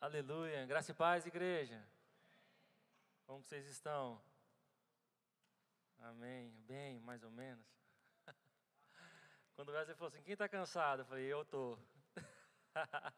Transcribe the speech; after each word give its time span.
Aleluia. 0.00 0.64
Graça 0.64 0.92
e 0.92 0.94
paz, 0.94 1.26
igreja. 1.26 1.86
Como 3.26 3.42
vocês 3.42 3.66
estão? 3.66 4.18
Amém. 5.98 6.58
Bem, 6.66 6.98
mais 7.00 7.22
ou 7.22 7.30
menos. 7.30 7.66
Quando 9.54 9.68
o 9.68 9.72
Wesley 9.72 9.94
falou 9.94 10.08
assim, 10.08 10.22
quem 10.22 10.32
está 10.32 10.48
cansado? 10.48 11.02
Eu 11.02 11.04
falei, 11.04 11.26
eu 11.26 11.42
estou. 11.42 11.78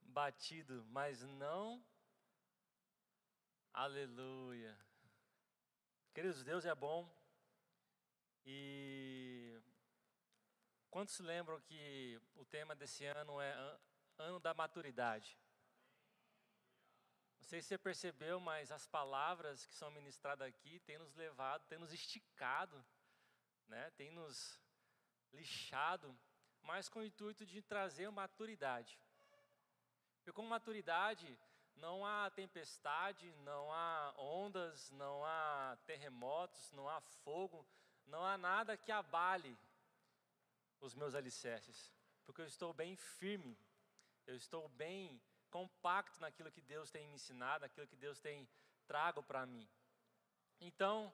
Batido, 0.00 0.86
mas 0.90 1.24
não. 1.24 1.84
Aleluia. 3.72 4.78
Queridos, 6.14 6.44
Deus 6.44 6.64
é 6.64 6.74
bom. 6.76 7.12
E 8.44 9.60
quantos 10.88 11.18
lembram 11.18 11.60
que 11.62 12.20
o 12.36 12.44
tema 12.44 12.76
desse 12.76 13.04
ano 13.04 13.40
é 13.40 13.76
ano 14.18 14.38
da 14.38 14.54
maturidade? 14.54 15.36
Sei 17.46 17.62
se 17.62 17.68
você 17.68 17.78
percebeu, 17.78 18.40
mas 18.40 18.72
as 18.72 18.88
palavras 18.88 19.64
que 19.66 19.74
são 19.74 19.88
ministradas 19.92 20.48
aqui 20.48 20.80
têm 20.80 20.98
nos 20.98 21.14
levado, 21.14 21.64
têm 21.68 21.78
nos 21.78 21.92
esticado, 21.92 22.84
né? 23.68 23.88
têm 23.92 24.10
nos 24.10 24.60
lixado, 25.32 26.12
mas 26.60 26.88
com 26.88 26.98
o 26.98 27.04
intuito 27.04 27.46
de 27.46 27.62
trazer 27.62 28.10
maturidade. 28.10 28.98
Porque 30.16 30.32
com 30.32 30.42
maturidade 30.44 31.38
não 31.76 32.04
há 32.04 32.28
tempestade, 32.30 33.32
não 33.44 33.72
há 33.72 34.12
ondas, 34.18 34.90
não 34.90 35.24
há 35.24 35.78
terremotos, 35.86 36.72
não 36.72 36.88
há 36.88 37.00
fogo, 37.00 37.64
não 38.06 38.26
há 38.26 38.36
nada 38.36 38.76
que 38.76 38.90
abale 38.90 39.56
os 40.80 40.96
meus 40.96 41.14
alicerces, 41.14 41.92
porque 42.24 42.40
eu 42.40 42.46
estou 42.46 42.72
bem 42.72 42.96
firme, 42.96 43.56
eu 44.26 44.34
estou 44.34 44.68
bem 44.70 45.22
compacto 45.46 46.20
naquilo 46.20 46.50
que 46.50 46.60
Deus 46.60 46.90
tem 46.90 47.06
me 47.08 47.14
ensinado, 47.14 47.62
naquilo 47.62 47.86
que 47.86 47.96
Deus 47.96 48.20
tem 48.20 48.48
trago 48.86 49.22
para 49.22 49.46
mim. 49.46 49.68
Então, 50.60 51.12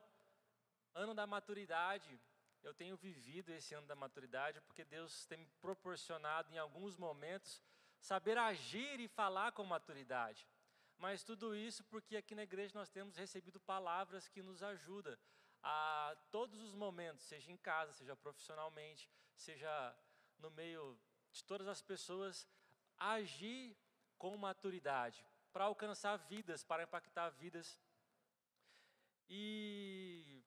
ano 0.95 1.15
da 1.15 1.27
maturidade, 1.27 2.21
eu 2.63 2.73
tenho 2.73 2.97
vivido 2.97 3.51
esse 3.51 3.75
ano 3.75 3.87
da 3.87 3.95
maturidade 3.95 4.61
porque 4.63 4.85
Deus 4.85 5.27
tem 5.27 5.39
me 5.39 5.47
proporcionado 5.61 6.53
em 6.53 6.59
alguns 6.59 6.97
momentos 6.97 7.63
saber 8.01 8.39
agir 8.39 9.01
e 9.01 9.09
falar 9.09 9.53
com 9.53 9.65
maturidade. 9.65 10.47
Mas 10.99 11.25
tudo 11.25 11.57
isso 11.57 11.83
porque 11.85 12.17
aqui 12.17 12.35
na 12.35 12.45
igreja 12.45 12.73
nós 12.75 12.89
temos 12.89 13.17
recebido 13.17 13.59
palavras 13.61 14.29
que 14.29 14.43
nos 14.43 14.63
ajudam 14.63 15.17
a 15.63 16.17
todos 16.31 16.61
os 16.61 16.75
momentos, 16.75 17.25
seja 17.25 17.51
em 17.51 17.57
casa, 17.57 17.93
seja 17.93 18.17
profissionalmente, 18.17 19.09
seja 19.35 19.97
no 20.39 20.51
meio 20.51 20.99
de 21.33 21.43
todas 21.45 21.67
as 21.67 21.81
pessoas, 21.81 22.47
agir 22.99 23.77
com 24.23 24.37
maturidade, 24.37 25.27
para 25.53 25.65
alcançar 25.65 26.17
vidas, 26.17 26.63
para 26.63 26.85
impactar 26.85 27.29
vidas. 27.31 27.77
E 29.29 30.41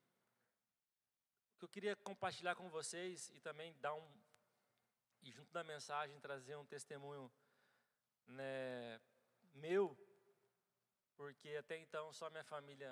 o 1.52 1.58
que 1.58 1.64
eu 1.66 1.68
queria 1.68 1.94
compartilhar 1.96 2.54
com 2.54 2.70
vocês 2.70 3.28
e 3.34 3.38
também 3.38 3.76
dar 3.78 3.92
um 3.92 4.08
e 5.20 5.30
junto 5.30 5.52
da 5.52 5.62
mensagem 5.62 6.18
trazer 6.20 6.56
um 6.56 6.64
testemunho 6.64 7.30
né, 8.26 8.98
meu, 9.52 9.94
porque 11.14 11.50
até 11.56 11.76
então 11.76 12.10
só 12.14 12.30
minha 12.30 12.44
família, 12.44 12.90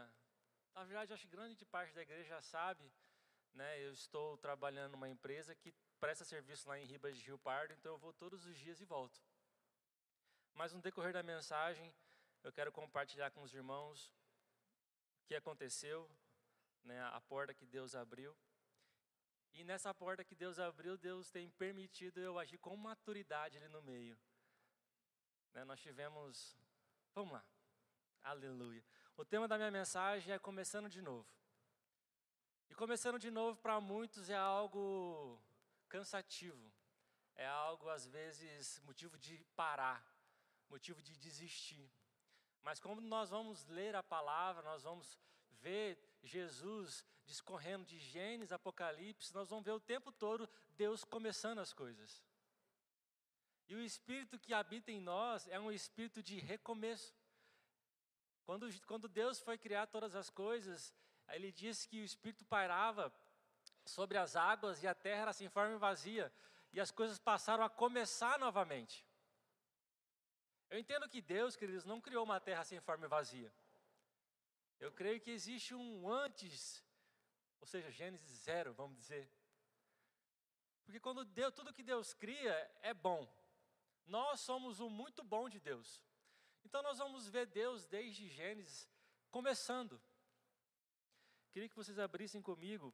na 0.75 0.85
verdade 0.85 1.15
acho 1.15 1.27
que 1.27 1.37
grande 1.37 1.65
parte 1.65 1.95
da 1.95 2.03
igreja 2.03 2.43
sabe, 2.43 2.93
né, 3.55 3.81
eu 3.87 3.93
estou 3.93 4.37
trabalhando 4.37 4.93
numa 4.93 5.09
empresa 5.09 5.55
que 5.55 5.73
presta 5.99 6.27
serviço 6.27 6.69
lá 6.69 6.79
em 6.79 6.85
Ribas 6.85 7.17
de 7.17 7.25
Rio 7.25 7.39
Pardo, 7.39 7.73
então 7.73 7.93
eu 7.93 7.99
vou 7.99 8.13
todos 8.13 8.45
os 8.45 8.59
dias 8.59 8.83
e 8.83 8.85
volto. 8.85 9.19
Mas 10.55 10.73
no 10.73 10.81
decorrer 10.81 11.13
da 11.13 11.23
mensagem, 11.23 11.93
eu 12.43 12.53
quero 12.53 12.71
compartilhar 12.71 13.31
com 13.33 13.43
os 13.43 13.53
irmãos 13.53 14.13
o 15.19 15.25
que 15.27 15.35
aconteceu, 15.35 16.09
né, 16.85 17.03
a 17.03 17.21
porta 17.21 17.53
que 17.53 17.67
Deus 17.67 17.95
abriu. 17.95 18.37
E 19.53 19.65
nessa 19.65 19.93
porta 19.93 20.25
que 20.25 20.35
Deus 20.35 20.59
abriu, 20.59 20.97
Deus 20.97 21.31
tem 21.31 21.51
permitido 21.51 22.21
eu 22.21 22.39
agir 22.39 22.59
com 22.59 22.77
maturidade 22.77 23.57
ali 23.57 23.69
no 23.69 23.83
meio. 23.83 24.19
Né, 25.53 25.65
nós 25.65 25.81
tivemos. 25.81 26.57
Vamos 27.15 27.33
lá. 27.33 27.45
Aleluia. 28.23 28.85
O 29.17 29.25
tema 29.25 29.47
da 29.47 29.57
minha 29.57 29.71
mensagem 29.71 30.33
é 30.35 30.39
começando 30.39 30.89
de 30.89 31.01
novo. 31.01 31.29
E 32.69 32.75
começando 32.75 33.19
de 33.19 33.31
novo 33.31 33.61
para 33.61 33.81
muitos 33.81 34.29
é 34.31 34.37
algo 34.37 35.41
cansativo. 35.89 36.73
É 37.37 37.47
algo, 37.47 37.89
às 37.89 38.07
vezes, 38.07 38.81
motivo 38.81 39.17
de 39.19 39.45
parar 39.57 40.14
motivo 40.69 41.03
de 41.03 41.17
desistir. 41.17 41.91
Mas 42.63 42.81
como 42.81 43.01
nós 43.01 43.31
vamos 43.31 43.67
ler 43.67 43.95
a 43.95 44.03
palavra, 44.03 44.63
nós 44.63 44.83
vamos 44.83 45.19
ver 45.61 45.99
Jesus 46.23 47.05
discorrendo 47.25 47.85
de 47.85 47.99
Gênesis, 47.99 48.53
Apocalipse, 48.53 49.35
nós 49.35 49.49
vamos 49.49 49.65
ver 49.65 49.73
o 49.73 49.81
tempo 49.81 50.13
todo 50.13 50.49
Deus 50.77 51.05
começando 51.05 51.59
as 51.59 51.73
coisas. 51.73 52.23
E 53.67 53.75
o 53.75 53.81
espírito 53.81 54.39
que 54.39 54.53
habita 54.53 54.91
em 54.93 55.01
nós 55.01 55.49
é 55.49 55.59
um 55.59 55.73
espírito 55.73 56.23
de 56.23 56.39
recomeço. 56.39 57.15
Quando, 58.45 58.69
quando 58.87 59.09
Deus 59.09 59.41
foi 59.41 59.57
criar 59.57 59.87
todas 59.87 60.15
as 60.15 60.29
coisas, 60.29 60.95
ele 61.31 61.51
disse 61.51 61.89
que 61.89 62.01
o 62.01 62.05
espírito 62.05 62.45
pairava 62.45 63.13
sobre 63.87 64.19
as 64.19 64.37
águas 64.37 64.83
e 64.83 64.87
a 64.87 64.95
terra 64.95 65.23
era 65.23 65.33
sem 65.33 65.49
forma 65.49 65.75
e 65.75 65.79
vazia, 65.79 66.33
e 66.73 66.81
as 66.81 66.91
coisas 66.91 67.19
passaram 67.19 67.65
a 67.65 67.71
começar 67.71 68.39
novamente. 68.39 69.07
Eu 70.75 70.81
entendo 70.81 71.09
que 71.09 71.23
Deus, 71.23 71.55
queridos, 71.55 71.85
não 71.85 72.01
criou 72.01 72.25
uma 72.25 72.41
terra 72.41 72.65
sem 72.65 72.81
forma 72.81 73.07
e 73.07 73.09
vazia. 73.09 73.55
Eu 74.81 74.91
creio 74.91 75.21
que 75.21 75.31
existe 75.31 75.73
um 75.73 76.11
antes, 76.11 76.85
ou 77.61 77.67
seja, 77.73 77.93
Gênesis 77.93 78.29
zero, 78.41 78.75
vamos 78.75 78.97
dizer. 78.97 79.31
Porque 80.85 80.99
quando 80.99 81.25
Deus, 81.25 81.55
tudo 81.55 81.73
que 81.73 81.85
Deus 81.85 82.13
cria 82.13 82.53
é 82.83 82.93
bom. 82.93 83.23
Nós 84.05 84.41
somos 84.41 84.81
o 84.81 84.91
muito 84.91 85.23
bom 85.23 85.49
de 85.49 85.61
Deus. 85.61 86.03
Então 86.65 86.83
nós 86.83 86.99
vamos 86.99 87.29
ver 87.29 87.47
Deus 87.47 87.87
desde 87.87 88.29
Gênesis 88.29 88.91
começando. 89.31 90.03
Queria 91.53 91.69
que 91.69 91.77
vocês 91.77 92.01
abrissem 92.01 92.43
comigo 92.43 92.93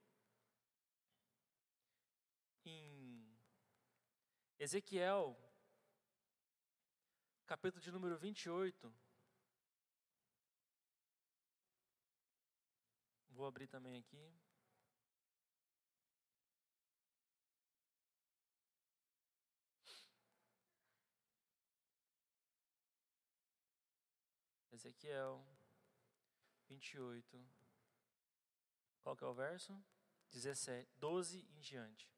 em 2.63 3.27
Ezequiel 4.59 5.35
capítulo 7.51 7.83
de 7.83 7.91
número 7.91 8.17
28. 8.17 8.95
Vou 13.31 13.45
abrir 13.45 13.67
também 13.67 13.99
aqui. 13.99 14.33
Ezequiel 24.71 25.45
28. 26.69 27.45
Qual 29.03 29.17
que 29.17 29.25
é 29.25 29.27
o 29.27 29.35
verso? 29.35 29.77
17, 30.31 30.89
12 30.99 31.49
em 31.51 31.61
diante. 31.61 32.09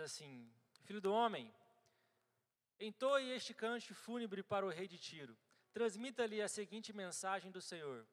Assim: 0.00 0.50
Filho 0.82 1.00
do 1.00 1.12
homem, 1.12 1.52
entoe 2.78 3.30
este 3.30 3.54
cante 3.54 3.94
fúnebre 3.94 4.42
para 4.42 4.66
o 4.66 4.70
rei 4.70 4.88
de 4.88 4.98
Tiro. 4.98 5.36
Transmita-lhe 5.72 6.42
a 6.42 6.48
seguinte 6.48 6.92
mensagem 6.92 7.50
do 7.50 7.60
Senhor: 7.60 8.06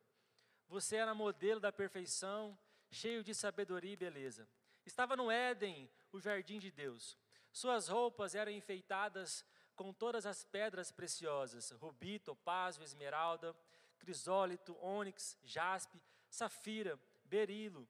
Você 0.67 0.97
era 0.97 1.13
modelo 1.13 1.59
da 1.59 1.71
perfeição, 1.71 2.57
cheio 2.91 3.23
de 3.23 3.33
sabedoria 3.33 3.93
e 3.93 3.97
beleza. 3.97 4.47
Estava 4.85 5.15
no 5.15 5.31
Éden, 5.31 5.89
o 6.11 6.19
jardim 6.19 6.59
de 6.59 6.71
Deus. 6.71 7.17
Suas 7.51 7.87
roupas 7.87 8.35
eram 8.35 8.51
enfeitadas 8.51 9.43
com 9.75 9.91
todas 9.93 10.25
as 10.25 10.43
pedras 10.43 10.91
preciosas: 10.91 11.71
rubi, 11.71 12.19
topázio, 12.19 12.83
esmeralda, 12.83 13.55
crisólito, 13.97 14.77
ônix, 14.79 15.37
jaspe, 15.43 16.01
safira, 16.29 16.99
berilo 17.25 17.87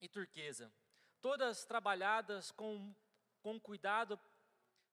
e 0.00 0.08
turquesa 0.08 0.70
todas 1.26 1.64
trabalhadas 1.64 2.52
com, 2.52 2.94
com 3.46 3.60
cuidado 3.60 4.18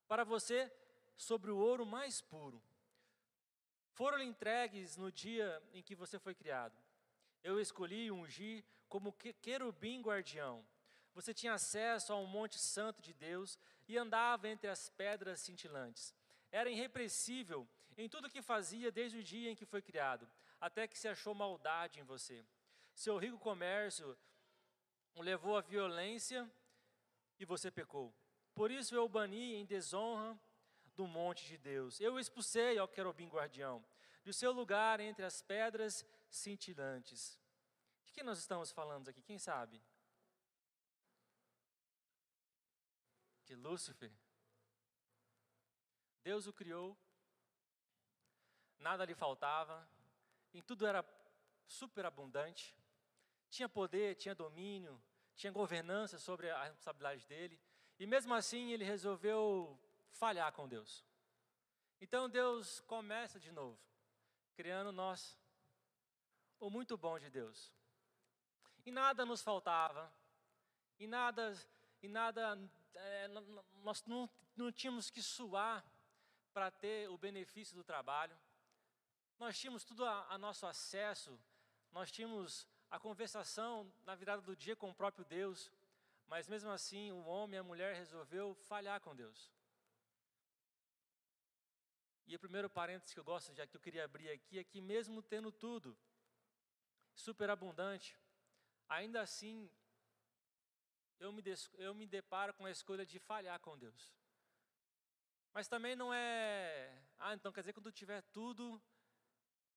para 0.07 0.23
você 0.23 0.71
sobre 1.17 1.49
o 1.49 1.57
ouro 1.57 1.87
mais 1.87 2.21
puro. 2.21 2.61
Foram-lhe 3.93 4.25
entregues 4.25 4.95
no 4.95 5.11
dia 5.11 5.59
em 5.73 5.81
que 5.81 5.95
você 5.95 6.19
foi 6.19 6.35
criado. 6.35 6.77
Eu 7.43 7.59
escolhi 7.59 8.05
e 8.05 8.11
ungi 8.11 8.63
como 8.87 9.11
querubim 9.41 10.03
guardião. 10.03 10.63
Você 11.15 11.33
tinha 11.33 11.53
acesso 11.53 12.13
ao 12.13 12.27
monte 12.27 12.59
santo 12.59 13.01
de 13.01 13.11
Deus 13.11 13.57
e 13.87 13.97
andava 13.97 14.47
entre 14.47 14.69
as 14.69 14.87
pedras 14.87 15.39
cintilantes. 15.39 16.13
Era 16.51 16.69
irrepreensível 16.69 17.67
em 17.97 18.07
tudo 18.07 18.29
que 18.29 18.41
fazia 18.43 18.91
desde 18.91 19.17
o 19.17 19.23
dia 19.23 19.49
em 19.49 19.55
que 19.55 19.65
foi 19.65 19.81
criado, 19.81 20.29
até 20.61 20.87
que 20.87 20.97
se 20.97 21.07
achou 21.07 21.33
maldade 21.33 21.99
em 21.99 22.03
você. 22.03 22.45
Seu 22.93 23.17
rico 23.17 23.39
comércio 23.39 24.15
o 25.15 25.23
levou 25.23 25.57
à 25.57 25.61
violência 25.61 26.47
e 27.39 27.45
você 27.45 27.71
pecou. 27.71 28.13
Por 28.53 28.69
isso 28.71 28.95
eu 28.95 29.05
o 29.05 29.09
bani 29.09 29.55
em 29.55 29.65
desonra 29.65 30.39
do 30.95 31.07
monte 31.07 31.45
de 31.45 31.57
Deus. 31.57 31.99
Eu 31.99 32.13
o 32.13 32.19
expulsei 32.19 32.77
ao 32.77 32.87
querubim 32.87 33.27
guardião, 33.27 33.83
do 34.23 34.31
seu 34.31 34.51
lugar 34.51 34.99
entre 34.99 35.25
as 35.25 35.41
pedras 35.41 36.05
cintilantes. 36.29 37.39
De 38.05 38.13
que 38.13 38.23
nós 38.23 38.39
estamos 38.39 38.71
falando 38.71 39.09
aqui? 39.09 39.21
Quem 39.21 39.39
sabe? 39.39 39.81
De 43.45 43.55
Lúcifer. 43.55 44.11
Deus 46.23 46.47
o 46.47 46.53
criou, 46.53 46.97
nada 48.79 49.03
lhe 49.03 49.13
faltava, 49.13 49.85
em 50.53 50.61
tudo 50.61 50.85
era 50.85 51.03
super 51.67 52.05
abundante, 52.05 52.73
tinha 53.49 53.67
poder, 53.67 54.15
tinha 54.15 54.33
domínio, 54.33 55.01
tinha 55.35 55.51
governança 55.51 56.17
sobre 56.17 56.49
a 56.49 56.63
responsabilidade 56.63 57.27
dele, 57.27 57.59
e 58.03 58.05
mesmo 58.05 58.33
assim 58.33 58.73
ele 58.73 58.83
resolveu 58.83 59.79
falhar 60.11 60.51
com 60.51 60.67
Deus. 60.67 61.05
Então 62.01 62.29
Deus 62.29 62.81
começa 62.81 63.39
de 63.39 63.49
novo, 63.49 63.79
criando 64.57 64.91
nós, 64.91 65.39
o 66.59 66.69
muito 66.69 66.97
bom 66.97 67.17
de 67.17 67.29
Deus. 67.29 67.71
E 68.85 68.91
nada 68.91 69.25
nos 69.25 69.41
faltava, 69.41 70.13
e 70.99 71.07
nada, 71.07 71.57
e 72.01 72.09
nada 72.09 72.59
é, 72.93 73.29
nós 73.81 74.03
não, 74.03 74.29
não 74.53 74.69
tínhamos 74.69 75.09
que 75.09 75.21
suar 75.23 75.81
para 76.53 76.69
ter 76.69 77.09
o 77.09 77.17
benefício 77.17 77.73
do 77.73 77.85
trabalho. 77.85 78.37
Nós 79.39 79.57
tínhamos 79.57 79.85
tudo 79.85 80.03
a, 80.03 80.27
a 80.29 80.37
nosso 80.37 80.65
acesso, 80.65 81.39
nós 81.93 82.11
tínhamos 82.11 82.67
a 82.91 82.99
conversação 82.99 83.89
na 84.05 84.13
virada 84.13 84.41
do 84.41 84.57
dia 84.57 84.75
com 84.75 84.89
o 84.89 84.93
próprio 84.93 85.23
Deus, 85.23 85.71
mas 86.27 86.47
mesmo 86.47 86.69
assim 86.69 87.11
o 87.11 87.25
homem 87.25 87.57
e 87.57 87.59
a 87.59 87.63
mulher 87.63 87.95
resolveu 87.95 88.55
falhar 88.55 88.99
com 89.01 89.15
Deus. 89.15 89.51
E 92.25 92.35
o 92.35 92.39
primeiro 92.39 92.69
parênteses 92.69 93.13
que 93.13 93.19
eu 93.19 93.23
gosto, 93.23 93.53
já 93.53 93.67
que 93.67 93.75
eu 93.75 93.81
queria 93.81 94.05
abrir 94.05 94.29
aqui, 94.29 94.57
é 94.57 94.63
que 94.63 94.81
mesmo 94.81 95.21
tendo 95.21 95.51
tudo, 95.51 95.97
superabundante, 97.13 98.17
ainda 98.87 99.21
assim 99.21 99.69
eu 101.19 101.31
me, 101.31 101.43
eu 101.75 101.93
me 101.93 102.05
deparo 102.05 102.53
com 102.53 102.65
a 102.65 102.71
escolha 102.71 103.05
de 103.05 103.19
falhar 103.19 103.59
com 103.59 103.77
Deus. 103.77 104.13
Mas 105.53 105.67
também 105.67 105.95
não 105.95 106.13
é, 106.13 107.01
ah, 107.19 107.33
então 107.33 107.51
quer 107.51 107.61
dizer 107.61 107.73
que 107.73 107.79
quando 107.79 107.91
tiver 107.91 108.21
tudo, 108.33 108.81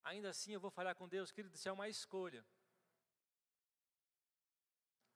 ainda 0.02 0.30
assim 0.30 0.52
eu 0.52 0.60
vou 0.60 0.70
falhar 0.70 0.94
com 0.94 1.08
Deus, 1.08 1.30
querido, 1.30 1.54
isso 1.54 1.68
é 1.68 1.72
uma 1.72 1.88
escolha. 1.88 2.44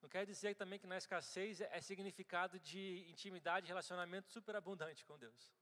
Não 0.03 0.09
quer 0.09 0.25
dizer 0.25 0.55
também 0.55 0.79
que 0.79 0.87
na 0.87 0.97
escassez 0.97 1.61
é 1.61 1.81
significado 1.81 2.59
de 2.59 3.07
intimidade 3.09 3.67
relacionamento 3.67 4.31
superabundante 4.31 5.05
com 5.05 5.19
Deus. 5.19 5.53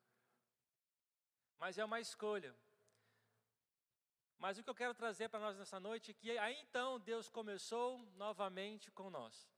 Mas 1.59 1.77
é 1.77 1.85
uma 1.85 2.01
escolha. 2.01 2.55
Mas 4.39 4.57
o 4.57 4.63
que 4.63 4.71
eu 4.71 4.75
quero 4.75 4.95
trazer 4.95 5.29
para 5.29 5.41
nós 5.41 5.59
nessa 5.59 5.81
noite 5.81 6.13
é 6.13 6.15
que 6.15 6.39
aí 6.39 6.57
então 6.61 7.01
Deus 7.01 7.29
começou 7.29 7.99
novamente 8.15 8.91
com 8.93 9.11
nós. 9.11 9.51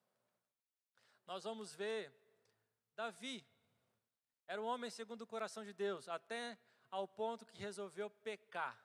Nós 1.27 1.45
vamos 1.45 1.75
ver 1.75 2.11
Davi. 2.97 3.47
Era 4.47 4.61
um 4.61 4.65
homem 4.65 4.91
segundo 4.91 5.23
o 5.23 5.27
coração 5.27 5.65
de 5.65 5.73
Deus, 5.73 6.09
até 6.09 6.59
ao 6.91 7.07
ponto 7.07 7.47
que 7.47 7.57
resolveu 7.57 8.11
pecar, 8.11 8.77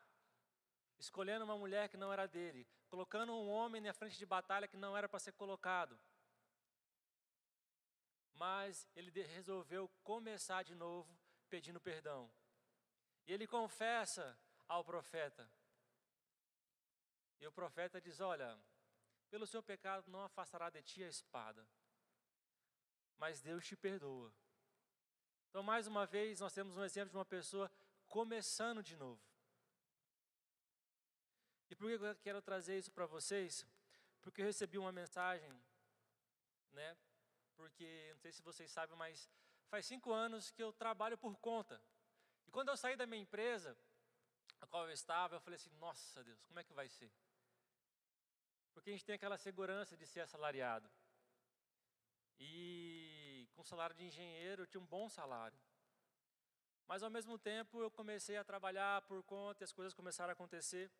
escolhendo 0.99 1.45
uma 1.45 1.57
mulher 1.57 1.89
que 1.89 1.97
não 1.97 2.13
era 2.13 2.27
dele, 2.27 2.67
colocando 2.95 3.33
um 3.33 3.49
homem 3.49 3.81
na 3.81 3.93
frente 3.93 4.17
de 4.17 4.25
batalha 4.25 4.69
que 4.69 4.77
não 4.77 4.95
era 4.95 5.09
para 5.09 5.19
ser 5.19 5.33
colocado. 5.33 5.99
Mas 8.33 8.87
ele 8.95 9.11
resolveu 9.23 9.89
começar 10.01 10.63
de 10.63 10.73
novo 10.73 11.13
pedindo 11.49 11.79
perdão. 11.81 12.31
E 13.27 13.33
ele 13.33 13.45
confessa 13.45 14.39
ao 14.65 14.81
profeta. 14.81 15.45
E 17.41 17.45
o 17.45 17.51
profeta 17.51 17.99
diz: 17.99 18.21
Olha, 18.21 18.57
pelo 19.29 19.45
seu 19.45 19.61
pecado 19.61 20.09
não 20.09 20.21
afastará 20.21 20.69
de 20.69 20.81
ti 20.81 21.03
a 21.03 21.09
espada, 21.09 21.67
mas 23.17 23.41
Deus 23.41 23.65
te 23.65 23.75
perdoa. 23.75 24.33
Então, 25.49 25.61
mais 25.61 25.85
uma 25.85 26.05
vez, 26.05 26.39
nós 26.39 26.53
temos 26.53 26.77
um 26.77 26.83
exemplo 26.83 27.09
de 27.09 27.17
uma 27.17 27.25
pessoa 27.25 27.69
começando 28.07 28.81
de 28.81 28.95
novo. 28.95 29.21
E 31.69 31.75
por 31.75 31.87
que 31.87 31.93
eu 31.93 32.15
quero 32.17 32.41
trazer 32.41 32.77
isso 32.77 32.91
para 32.91 33.05
vocês? 33.05 33.65
Porque 34.21 34.41
eu 34.41 34.45
recebi 34.45 34.77
uma 34.77 34.91
mensagem, 34.91 35.49
né? 36.71 36.97
Porque, 37.55 38.09
não 38.13 38.19
sei 38.19 38.31
se 38.31 38.41
vocês 38.41 38.71
sabem, 38.71 38.95
mas 38.97 39.29
faz 39.67 39.85
cinco 39.85 40.11
anos 40.11 40.51
que 40.51 40.61
eu 40.61 40.73
trabalho 40.73 41.17
por 41.17 41.35
conta. 41.37 41.81
E 42.47 42.51
quando 42.51 42.69
eu 42.69 42.77
saí 42.77 42.95
da 42.95 43.05
minha 43.05 43.21
empresa, 43.21 43.77
a 44.61 44.67
qual 44.67 44.85
eu 44.85 44.93
estava, 44.93 45.35
eu 45.35 45.41
falei 45.41 45.55
assim: 45.55 45.71
nossa 45.77 46.23
Deus, 46.23 46.43
como 46.43 46.59
é 46.59 46.63
que 46.63 46.73
vai 46.73 46.87
ser? 46.87 47.11
Porque 48.73 48.89
a 48.89 48.93
gente 48.93 49.05
tem 49.05 49.15
aquela 49.15 49.37
segurança 49.37 49.95
de 49.95 50.05
ser 50.05 50.21
assalariado. 50.21 50.89
E 52.37 53.47
com 53.53 53.63
salário 53.63 53.95
de 53.95 54.03
engenheiro, 54.03 54.63
eu 54.63 54.67
tinha 54.67 54.81
um 54.81 54.85
bom 54.85 55.09
salário. 55.09 55.57
Mas 56.87 57.01
ao 57.01 57.09
mesmo 57.09 57.37
tempo 57.39 57.81
eu 57.81 57.89
comecei 57.89 58.37
a 58.37 58.43
trabalhar 58.43 59.01
por 59.03 59.23
conta 59.23 59.63
e 59.63 59.65
as 59.65 59.71
coisas 59.71 59.93
começaram 59.93 60.29
a 60.31 60.33
acontecer. 60.33 60.91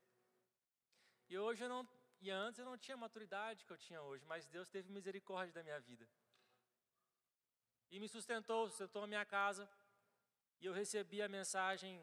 E 1.30 1.38
hoje 1.38 1.63
eu 1.63 1.69
não, 1.69 1.88
e 2.22 2.30
antes 2.30 2.60
eu 2.60 2.66
não 2.66 2.77
tinha 2.77 2.95
a 2.95 2.98
maturidade 2.98 3.66
que 3.66 3.72
eu 3.72 3.77
tinha 3.77 4.01
hoje, 4.01 4.24
mas 4.25 4.45
Deus 4.45 4.69
teve 4.69 4.92
misericórdia 4.92 5.54
da 5.54 5.63
minha 5.63 5.80
vida. 5.80 6.07
E 7.89 8.00
me 8.00 8.07
sustentou, 8.07 8.68
sustentou 8.69 9.04
a 9.04 9.07
minha 9.07 9.25
casa. 9.25 9.69
E 10.60 10.66
eu 10.66 10.74
recebi 10.74 11.22
a 11.22 11.30
mensagem 11.30 12.01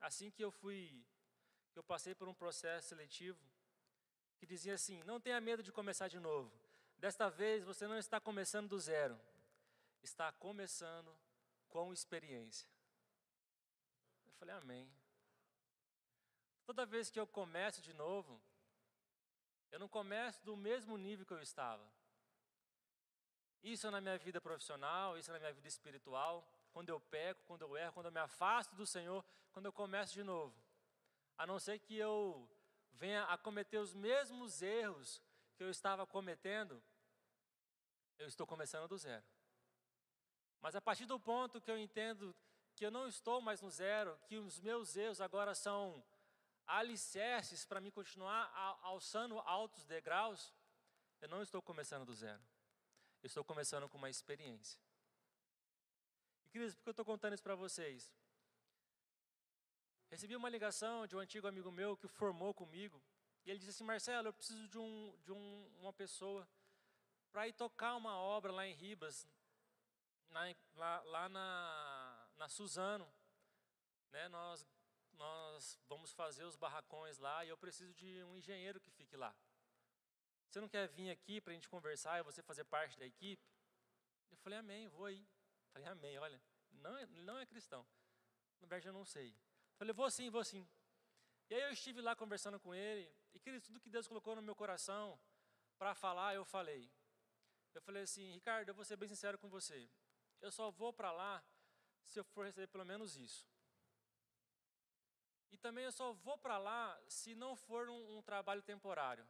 assim 0.00 0.30
que 0.30 0.42
eu 0.42 0.50
fui, 0.50 1.04
que 1.72 1.78
eu 1.78 1.82
passei 1.82 2.14
por 2.14 2.28
um 2.28 2.34
processo 2.34 2.88
seletivo, 2.88 3.40
que 4.38 4.46
dizia 4.46 4.74
assim: 4.74 5.02
"Não 5.04 5.20
tenha 5.20 5.40
medo 5.40 5.62
de 5.62 5.72
começar 5.72 6.08
de 6.08 6.18
novo. 6.18 6.52
Desta 6.98 7.28
vez 7.28 7.64
você 7.64 7.86
não 7.86 7.98
está 7.98 8.20
começando 8.20 8.68
do 8.68 8.78
zero. 8.78 9.18
Está 10.02 10.32
começando 10.32 11.16
com 11.68 11.92
experiência." 11.92 12.68
Eu 14.26 14.32
falei: 14.32 14.54
"Amém." 14.54 14.90
Toda 16.64 16.86
vez 16.86 17.10
que 17.10 17.18
eu 17.18 17.26
começo 17.26 17.82
de 17.82 17.92
novo, 17.92 18.40
eu 19.72 19.78
não 19.78 19.88
começo 19.88 20.44
do 20.44 20.56
mesmo 20.56 20.96
nível 20.98 21.24
que 21.24 21.32
eu 21.32 21.40
estava. 21.40 21.82
Isso 23.62 23.86
é 23.86 23.90
na 23.90 24.00
minha 24.00 24.18
vida 24.18 24.40
profissional, 24.40 25.16
isso 25.16 25.30
é 25.30 25.32
na 25.32 25.38
minha 25.38 25.52
vida 25.52 25.66
espiritual, 25.66 26.46
quando 26.72 26.90
eu 26.90 27.00
peco, 27.00 27.42
quando 27.46 27.62
eu 27.62 27.76
erro, 27.76 27.92
quando 27.94 28.06
eu 28.06 28.12
me 28.12 28.20
afasto 28.20 28.74
do 28.74 28.86
Senhor, 28.86 29.24
quando 29.50 29.66
eu 29.66 29.72
começo 29.72 30.12
de 30.12 30.22
novo. 30.22 30.54
A 31.38 31.46
não 31.46 31.58
ser 31.58 31.78
que 31.78 31.96
eu 31.96 32.48
venha 32.92 33.24
a 33.24 33.38
cometer 33.38 33.78
os 33.78 33.94
mesmos 33.94 34.60
erros 34.60 35.22
que 35.56 35.64
eu 35.64 35.70
estava 35.70 36.06
cometendo, 36.06 36.82
eu 38.18 38.28
estou 38.28 38.46
começando 38.46 38.88
do 38.88 38.98
zero. 38.98 39.24
Mas 40.60 40.76
a 40.76 40.80
partir 40.80 41.06
do 41.06 41.18
ponto 41.18 41.60
que 41.60 41.70
eu 41.70 41.78
entendo 41.78 42.34
que 42.74 42.84
eu 42.84 42.90
não 42.90 43.06
estou 43.06 43.40
mais 43.40 43.60
no 43.60 43.70
zero, 43.70 44.18
que 44.26 44.36
os 44.36 44.60
meus 44.60 44.96
erros 44.96 45.20
agora 45.20 45.54
são 45.54 46.04
alicerces 46.66 47.64
para 47.64 47.80
me 47.80 47.90
continuar 47.90 48.50
alçando 48.82 49.38
altos 49.40 49.84
degraus, 49.86 50.52
eu 51.20 51.28
não 51.28 51.42
estou 51.42 51.62
começando 51.62 52.04
do 52.04 52.14
zero. 52.14 52.42
Eu 53.22 53.26
estou 53.26 53.44
começando 53.44 53.88
com 53.88 53.98
uma 53.98 54.10
experiência. 54.10 54.80
E, 56.44 56.50
queridos, 56.50 56.74
por 56.74 56.82
que 56.82 56.88
eu 56.88 56.92
estou 56.92 57.04
contando 57.04 57.34
isso 57.34 57.42
para 57.42 57.54
vocês? 57.54 58.12
Recebi 60.10 60.36
uma 60.36 60.48
ligação 60.48 61.06
de 61.06 61.16
um 61.16 61.20
antigo 61.20 61.46
amigo 61.46 61.70
meu 61.70 61.96
que 61.96 62.08
formou 62.08 62.52
comigo, 62.52 63.02
e 63.44 63.50
ele 63.50 63.58
disse 63.58 63.70
assim: 63.70 63.84
Marcelo, 63.84 64.28
eu 64.28 64.32
preciso 64.32 64.68
de, 64.68 64.78
um, 64.78 65.16
de 65.24 65.32
um, 65.32 65.76
uma 65.80 65.92
pessoa 65.92 66.46
para 67.30 67.48
ir 67.48 67.52
tocar 67.54 67.96
uma 67.96 68.16
obra 68.16 68.52
lá 68.52 68.66
em 68.66 68.74
Ribas, 68.74 69.26
na, 70.28 70.54
lá, 70.74 71.02
lá 71.02 71.28
na, 71.28 72.28
na 72.36 72.48
Suzano. 72.48 73.08
Né, 74.10 74.28
nós 74.28 74.66
nós 75.22 75.78
vamos 75.88 76.12
fazer 76.12 76.44
os 76.44 76.56
barracões 76.56 77.16
lá 77.18 77.44
e 77.44 77.48
eu 77.48 77.56
preciso 77.56 77.94
de 77.94 78.24
um 78.24 78.36
engenheiro 78.36 78.80
que 78.80 78.90
fique 78.90 79.16
lá. 79.16 79.32
Você 80.48 80.60
não 80.60 80.68
quer 80.68 80.88
vir 80.88 81.10
aqui 81.10 81.40
para 81.40 81.52
a 81.52 81.54
gente 81.54 81.68
conversar 81.68 82.18
e 82.18 82.24
você 82.24 82.42
fazer 82.42 82.64
parte 82.64 82.98
da 82.98 83.06
equipe? 83.06 83.48
Eu 84.32 84.36
falei, 84.38 84.58
amém, 84.58 84.88
vou 84.88 85.06
aí. 85.06 85.24
Falei, 85.72 85.88
amém, 85.88 86.18
olha, 86.18 86.42
não 86.72 86.98
é, 86.98 87.06
não 87.06 87.38
é 87.38 87.46
cristão. 87.46 87.86
Na 88.60 88.66
verdade, 88.66 88.88
eu 88.88 88.92
não 88.92 89.04
sei. 89.04 89.32
Falei, 89.76 89.94
vou 89.94 90.10
sim, 90.10 90.28
vou 90.28 90.44
sim. 90.44 90.68
E 91.48 91.54
aí 91.54 91.62
eu 91.62 91.70
estive 91.70 92.00
lá 92.00 92.16
conversando 92.16 92.58
com 92.58 92.74
ele, 92.74 93.08
e 93.32 93.38
querido, 93.38 93.64
tudo 93.64 93.80
que 93.80 93.90
Deus 93.90 94.08
colocou 94.08 94.34
no 94.34 94.42
meu 94.42 94.56
coração 94.56 95.18
para 95.78 95.94
falar, 95.94 96.34
eu 96.34 96.44
falei. 96.44 96.90
Eu 97.72 97.80
falei 97.80 98.02
assim, 98.02 98.32
Ricardo, 98.32 98.68
eu 98.68 98.74
vou 98.74 98.84
ser 98.84 98.96
bem 98.96 99.08
sincero 99.08 99.38
com 99.38 99.48
você. 99.48 99.88
Eu 100.40 100.50
só 100.50 100.70
vou 100.70 100.92
para 100.92 101.12
lá 101.12 101.44
se 102.04 102.18
eu 102.18 102.24
for 102.24 102.44
receber 102.44 102.66
pelo 102.66 102.84
menos 102.84 103.16
isso. 103.16 103.51
E 105.52 105.58
também 105.58 105.84
eu 105.84 105.92
só 105.92 106.12
vou 106.12 106.36
para 106.38 106.58
lá 106.58 106.98
se 107.06 107.34
não 107.34 107.54
for 107.54 107.88
um, 107.88 108.16
um 108.18 108.22
trabalho 108.22 108.62
temporário, 108.62 109.24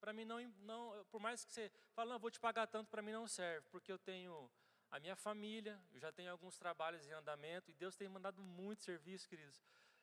Para 0.00 0.12
mim 0.12 0.24
não, 0.24 0.38
não, 0.58 1.06
por 1.10 1.20
mais 1.20 1.44
que 1.44 1.52
você 1.52 1.70
fale, 1.94 2.10
não, 2.10 2.18
vou 2.18 2.30
te 2.30 2.40
pagar 2.40 2.66
tanto, 2.66 2.90
para 2.90 3.00
mim 3.00 3.12
não 3.12 3.26
serve, 3.26 3.66
porque 3.70 3.90
eu 3.90 3.98
tenho 3.98 4.50
a 4.90 5.00
minha 5.00 5.16
família, 5.16 5.80
eu 5.92 6.00
já 6.00 6.12
tenho 6.12 6.30
alguns 6.30 6.58
trabalhos 6.58 7.06
em 7.06 7.12
andamento 7.12 7.70
e 7.70 7.74
Deus 7.74 7.96
tem 7.96 8.08
mandado 8.08 8.42
muito 8.42 8.82
serviço, 8.82 9.28
queridos, 9.28 9.62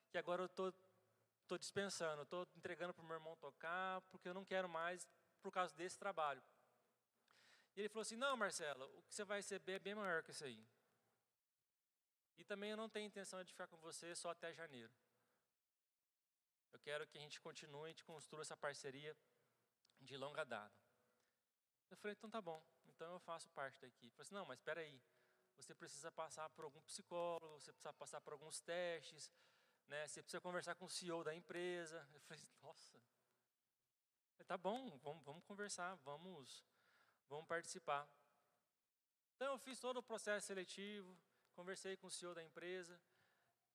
que 0.09 0.17
agora 0.17 0.41
eu 0.41 0.47
estou 0.47 0.73
tô 1.47 1.57
dispensando, 1.57 2.21
estou 2.21 2.47
entregando 2.55 2.93
para 2.93 3.03
o 3.03 3.05
meu 3.05 3.15
irmão 3.15 3.35
tocar, 3.35 3.99
porque 4.09 4.29
eu 4.29 4.33
não 4.33 4.45
quero 4.45 4.69
mais 4.69 5.05
por 5.41 5.51
causa 5.51 5.75
desse 5.75 5.99
trabalho. 5.99 6.41
E 7.75 7.81
ele 7.81 7.89
falou 7.89 8.03
assim: 8.03 8.15
Não, 8.15 8.37
Marcelo, 8.37 8.85
o 8.97 9.03
que 9.03 9.13
você 9.13 9.25
vai 9.25 9.39
receber 9.39 9.73
é 9.73 9.79
bem 9.79 9.95
maior 9.95 10.23
que 10.23 10.31
isso 10.31 10.45
aí. 10.45 10.65
E 12.37 12.43
também 12.45 12.71
eu 12.71 12.77
não 12.77 12.89
tenho 12.89 13.05
intenção 13.05 13.43
de 13.43 13.51
ficar 13.51 13.67
com 13.67 13.77
você 13.77 14.15
só 14.15 14.29
até 14.29 14.53
janeiro. 14.53 14.91
Eu 16.71 16.79
quero 16.79 17.05
que 17.07 17.17
a 17.17 17.21
gente 17.21 17.39
continue, 17.41 17.85
a 17.85 17.87
gente 17.89 18.03
construa 18.03 18.41
essa 18.41 18.55
parceria 18.55 19.15
de 19.99 20.17
longa 20.17 20.43
data. 20.43 20.81
Eu 21.89 21.97
falei, 21.97 22.15
então 22.17 22.29
tá 22.29 22.41
bom, 22.41 22.63
então 22.85 23.11
eu 23.13 23.19
faço 23.19 23.49
parte 23.49 23.79
da 23.79 23.87
equipe. 23.87 24.05
Ele 24.05 24.11
falou 24.11 24.21
assim, 24.23 24.35
não, 24.35 24.45
mas 24.45 24.59
espera 24.59 24.81
aí, 24.81 25.01
você 25.57 25.75
precisa 25.75 26.11
passar 26.11 26.49
por 26.49 26.63
algum 26.63 26.81
psicólogo, 26.81 27.59
você 27.59 27.71
precisa 27.71 27.93
passar 27.93 28.21
por 28.21 28.33
alguns 28.33 28.61
testes, 28.61 29.31
né? 29.87 30.07
você 30.07 30.21
precisa 30.23 30.41
conversar 30.41 30.75
com 30.75 30.85
o 30.85 30.89
CEO 30.89 31.23
da 31.23 31.35
empresa. 31.35 32.07
Eu 32.13 32.21
falei, 32.21 32.43
nossa, 32.61 32.87
falei, 32.87 33.03
tá 34.47 34.57
bom, 34.57 34.97
vamos, 34.99 35.23
vamos 35.23 35.43
conversar, 35.43 35.95
vamos, 35.97 36.63
vamos 37.27 37.47
participar. 37.47 38.09
Então 39.35 39.53
eu 39.53 39.57
fiz 39.57 39.79
todo 39.79 39.97
o 39.97 40.03
processo 40.03 40.45
seletivo, 40.45 41.17
conversei 41.55 41.97
com 41.97 42.07
o 42.07 42.11
CEO 42.11 42.35
da 42.35 42.43
empresa. 42.43 43.01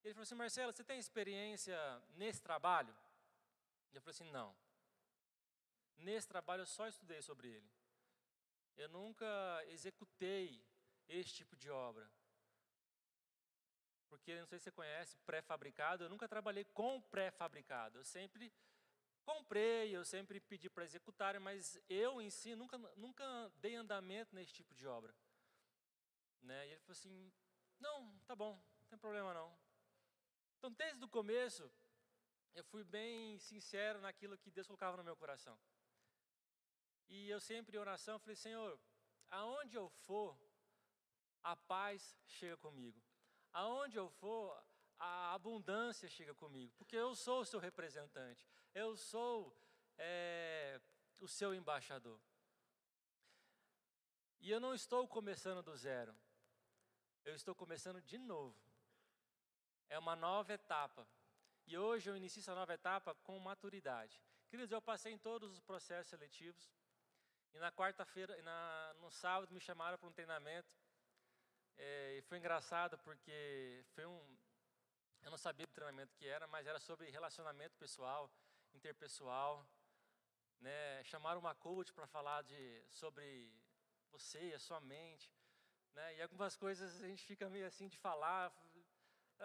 Ele 0.06 0.14
falou 0.14 0.22
assim, 0.22 0.36
Marcelo, 0.36 0.72
você 0.72 0.84
tem 0.84 1.00
experiência 1.00 1.76
nesse 2.14 2.40
trabalho? 2.40 2.96
Eu 3.92 4.00
falei 4.00 4.14
assim, 4.14 4.30
não. 4.30 4.56
Nesse 5.96 6.28
trabalho 6.28 6.62
eu 6.62 6.66
só 6.66 6.86
estudei 6.86 7.20
sobre 7.20 7.48
ele. 7.48 7.68
Eu 8.76 8.88
nunca 8.88 9.26
executei 9.66 10.64
esse 11.08 11.30
tipo 11.34 11.56
de 11.56 11.68
obra. 11.70 12.08
Porque, 14.08 14.38
não 14.38 14.46
sei 14.46 14.60
se 14.60 14.66
você 14.66 14.70
conhece, 14.70 15.16
pré-fabricado, 15.26 16.04
eu 16.04 16.08
nunca 16.08 16.28
trabalhei 16.28 16.62
com 16.66 17.00
pré-fabricado. 17.00 17.98
Eu 17.98 18.04
sempre 18.04 18.54
comprei, 19.24 19.90
eu 19.90 20.04
sempre 20.04 20.38
pedi 20.38 20.70
para 20.70 20.84
executarem, 20.84 21.40
mas 21.40 21.80
eu 21.88 22.22
em 22.22 22.30
si 22.30 22.54
nunca, 22.54 22.78
nunca 22.94 23.52
dei 23.56 23.74
andamento 23.74 24.36
nesse 24.36 24.52
tipo 24.52 24.72
de 24.72 24.86
obra. 24.86 25.12
Né? 26.42 26.68
E 26.68 26.70
ele 26.70 26.80
falou 26.82 26.92
assim, 26.92 27.32
não, 27.80 28.16
tá 28.20 28.36
bom, 28.36 28.54
não 28.54 28.88
tem 28.88 28.98
problema 29.00 29.34
não. 29.34 29.65
Então, 30.66 30.74
desde 30.84 31.04
o 31.04 31.08
começo, 31.08 31.70
eu 32.52 32.64
fui 32.64 32.82
bem 32.82 33.38
sincero 33.38 34.00
naquilo 34.00 34.36
que 34.36 34.50
Deus 34.50 34.66
colocava 34.66 34.96
no 34.96 35.04
meu 35.04 35.14
coração. 35.14 35.56
E 37.06 37.30
eu 37.30 37.38
sempre 37.38 37.76
em 37.76 37.78
oração 37.78 38.18
falei, 38.18 38.34
Senhor, 38.34 38.76
aonde 39.30 39.76
eu 39.76 39.88
for, 39.88 40.36
a 41.44 41.54
paz 41.54 42.18
chega 42.26 42.56
comigo. 42.56 43.00
Aonde 43.52 43.96
eu 43.96 44.08
for, 44.08 44.60
a 44.98 45.34
abundância 45.34 46.08
chega 46.08 46.34
comigo, 46.34 46.74
porque 46.76 46.96
eu 46.96 47.14
sou 47.14 47.42
o 47.42 47.46
seu 47.46 47.60
representante, 47.60 48.44
eu 48.74 48.96
sou 48.96 49.56
é, 49.96 50.80
o 51.20 51.28
seu 51.28 51.54
embaixador. 51.54 52.20
E 54.40 54.50
eu 54.50 54.58
não 54.58 54.74
estou 54.74 55.06
começando 55.06 55.62
do 55.62 55.76
zero, 55.76 56.12
eu 57.24 57.36
estou 57.36 57.54
começando 57.54 58.02
de 58.02 58.18
novo. 58.18 58.65
É 59.88 59.98
uma 59.98 60.16
nova 60.16 60.52
etapa. 60.52 61.06
E 61.66 61.76
hoje 61.76 62.08
eu 62.08 62.16
inicio 62.16 62.40
essa 62.40 62.54
nova 62.54 62.74
etapa 62.74 63.14
com 63.14 63.38
maturidade. 63.38 64.20
Queridos, 64.48 64.72
eu 64.72 64.80
passei 64.80 65.12
em 65.12 65.18
todos 65.18 65.52
os 65.52 65.60
processos 65.60 66.08
seletivos. 66.08 66.70
E 67.52 67.58
na 67.58 67.72
quarta-feira, 67.72 68.36
no 69.00 69.10
sábado, 69.10 69.52
me 69.52 69.60
chamaram 69.60 69.98
para 69.98 70.08
um 70.08 70.12
treinamento. 70.12 70.68
É, 71.76 72.16
e 72.18 72.22
foi 72.22 72.38
engraçado 72.38 72.98
porque 72.98 73.84
foi 73.94 74.06
um. 74.06 74.36
Eu 75.22 75.30
não 75.30 75.38
sabia 75.38 75.66
do 75.66 75.72
treinamento 75.72 76.14
que 76.14 76.26
era, 76.26 76.46
mas 76.46 76.66
era 76.66 76.78
sobre 76.78 77.10
relacionamento 77.10 77.76
pessoal, 77.76 78.30
interpessoal. 78.72 79.66
Né? 80.60 81.02
Chamaram 81.04 81.40
uma 81.40 81.54
coach 81.54 81.92
para 81.92 82.06
falar 82.06 82.42
de, 82.42 82.84
sobre 82.90 83.52
você, 84.10 84.52
a 84.54 84.58
sua 84.58 84.80
mente. 84.80 85.30
Né? 85.92 86.16
E 86.16 86.22
algumas 86.22 86.56
coisas 86.56 87.02
a 87.02 87.08
gente 87.08 87.24
fica 87.24 87.48
meio 87.48 87.66
assim 87.66 87.88
de 87.88 87.96
falar. 87.96 88.52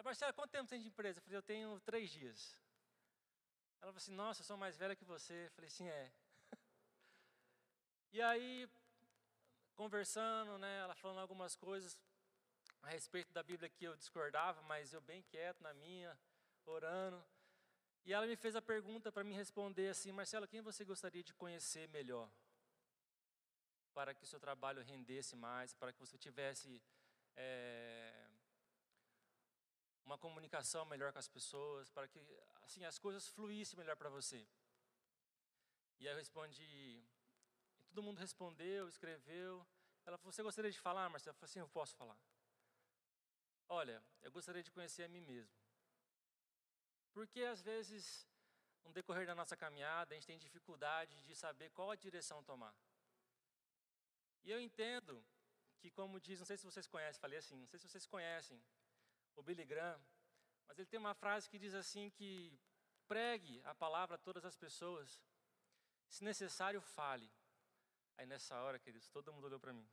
Marcela, 0.04 0.34
quanto 0.34 0.52
tempo 0.52 0.70
tem 0.70 0.82
de 0.82 0.88
empresa? 0.88 1.20
Eu 1.20 1.24
falei, 1.24 1.38
eu 1.38 1.44
tenho 1.44 1.80
três 1.82 2.10
dias. 2.10 2.56
Ela 3.82 3.92
falou 3.92 3.98
assim, 3.98 4.14
nossa, 4.14 4.42
eu 4.42 4.46
sou 4.46 4.58
mais 4.58 4.78
velha 4.78 4.96
que 4.96 5.06
você. 5.06 5.48
Eu 5.48 5.52
falei, 5.52 5.70
sim, 5.70 5.88
é. 5.88 6.12
e 8.14 8.22
aí, 8.22 8.70
conversando, 9.76 10.58
né, 10.58 10.80
ela 10.80 10.96
falando 10.96 11.20
algumas 11.20 11.56
coisas 11.56 11.98
a 12.84 12.90
respeito 12.90 13.32
da 13.32 13.44
Bíblia 13.44 13.70
que 13.70 13.86
eu 13.86 13.96
discordava, 13.96 14.62
mas 14.64 14.94
eu 14.94 15.02
bem 15.02 15.22
quieto 15.24 15.62
na 15.62 15.74
minha, 15.74 16.18
orando. 16.66 17.24
E 18.04 18.14
ela 18.14 18.26
me 18.26 18.36
fez 18.36 18.56
a 18.56 18.62
pergunta 18.62 19.12
para 19.12 19.24
me 19.24 19.34
responder 19.34 19.90
assim, 19.90 20.12
Marcelo, 20.12 20.48
quem 20.48 20.62
você 20.62 20.84
gostaria 20.84 21.24
de 21.24 21.34
conhecer 21.34 21.88
melhor? 21.90 22.30
Para 23.94 24.14
que 24.14 24.24
o 24.24 24.28
seu 24.28 24.40
trabalho 24.40 24.82
rendesse 24.82 25.36
mais, 25.36 25.74
para 25.74 25.94
que 25.94 26.00
você 26.00 26.18
tivesse 26.18 26.82
é, 27.36 28.28
uma 30.06 30.18
comunicação 30.18 30.86
melhor 30.86 31.12
com 31.14 31.20
as 31.20 31.28
pessoas, 31.28 31.90
para 31.90 32.08
que 32.08 32.20
assim 32.64 32.84
as 32.86 32.98
coisas 32.98 33.28
fluíssem 33.28 33.78
melhor 33.78 33.96
para 33.96 34.10
você. 34.10 34.48
E 36.00 36.08
aí 36.08 36.14
eu 36.14 36.18
respondi, 36.18 37.04
todo 37.88 38.04
mundo 38.04 38.20
respondeu, 38.20 38.88
escreveu. 38.88 39.66
Ela 40.06 40.18
falou: 40.18 40.32
Você 40.32 40.44
gostaria 40.44 40.72
de 40.72 40.80
falar, 40.80 41.10
Marcelo? 41.10 41.36
Eu 41.36 41.40
falei 41.40 41.50
assim: 41.50 41.60
Eu 41.60 41.70
posso 41.70 41.96
falar. 41.96 42.18
Olha, 43.70 44.04
eu 44.22 44.32
gostaria 44.32 44.64
de 44.64 44.72
conhecer 44.72 45.04
a 45.04 45.08
mim 45.08 45.22
mesmo. 45.22 45.56
Porque 47.14 47.42
às 47.44 47.62
vezes, 47.62 48.28
no 48.84 48.92
decorrer 48.92 49.26
da 49.26 49.36
nossa 49.36 49.56
caminhada, 49.56 50.14
a 50.14 50.16
gente 50.16 50.28
tem 50.28 50.38
dificuldade 50.38 51.22
de 51.24 51.36
saber 51.36 51.70
qual 51.72 51.92
a 51.92 51.96
direção 51.96 52.44
tomar. 52.44 52.76
E 54.44 54.52
eu 54.52 54.60
entendo 54.60 55.24
que, 55.80 55.92
como 55.92 56.20
diz, 56.20 56.40
não 56.40 56.46
sei 56.46 56.58
se 56.58 56.66
vocês 56.66 56.88
conhecem, 56.88 57.20
falei 57.20 57.40
assim, 57.40 57.58
não 57.58 57.68
sei 57.68 57.80
se 57.80 57.88
vocês 57.88 58.06
conhecem 58.06 58.62
o 59.36 59.44
Billy 59.44 59.66
Graham, 59.66 60.00
mas 60.68 60.78
ele 60.78 60.88
tem 60.88 61.00
uma 61.00 61.14
frase 61.14 61.50
que 61.50 61.60
diz 61.60 61.74
assim 61.74 62.10
que 62.10 62.60
pregue 63.08 63.62
a 63.66 63.76
palavra 63.76 64.16
a 64.16 64.18
todas 64.18 64.46
as 64.46 64.56
pessoas, 64.56 65.20
se 66.08 66.24
necessário 66.24 66.82
fale. 66.82 67.30
Aí 68.18 68.26
nessa 68.26 68.56
hora, 68.62 68.80
queridos, 68.80 69.10
todo 69.10 69.34
mundo 69.34 69.46
olhou 69.46 69.60
para 69.60 69.74
mim. 69.74 69.90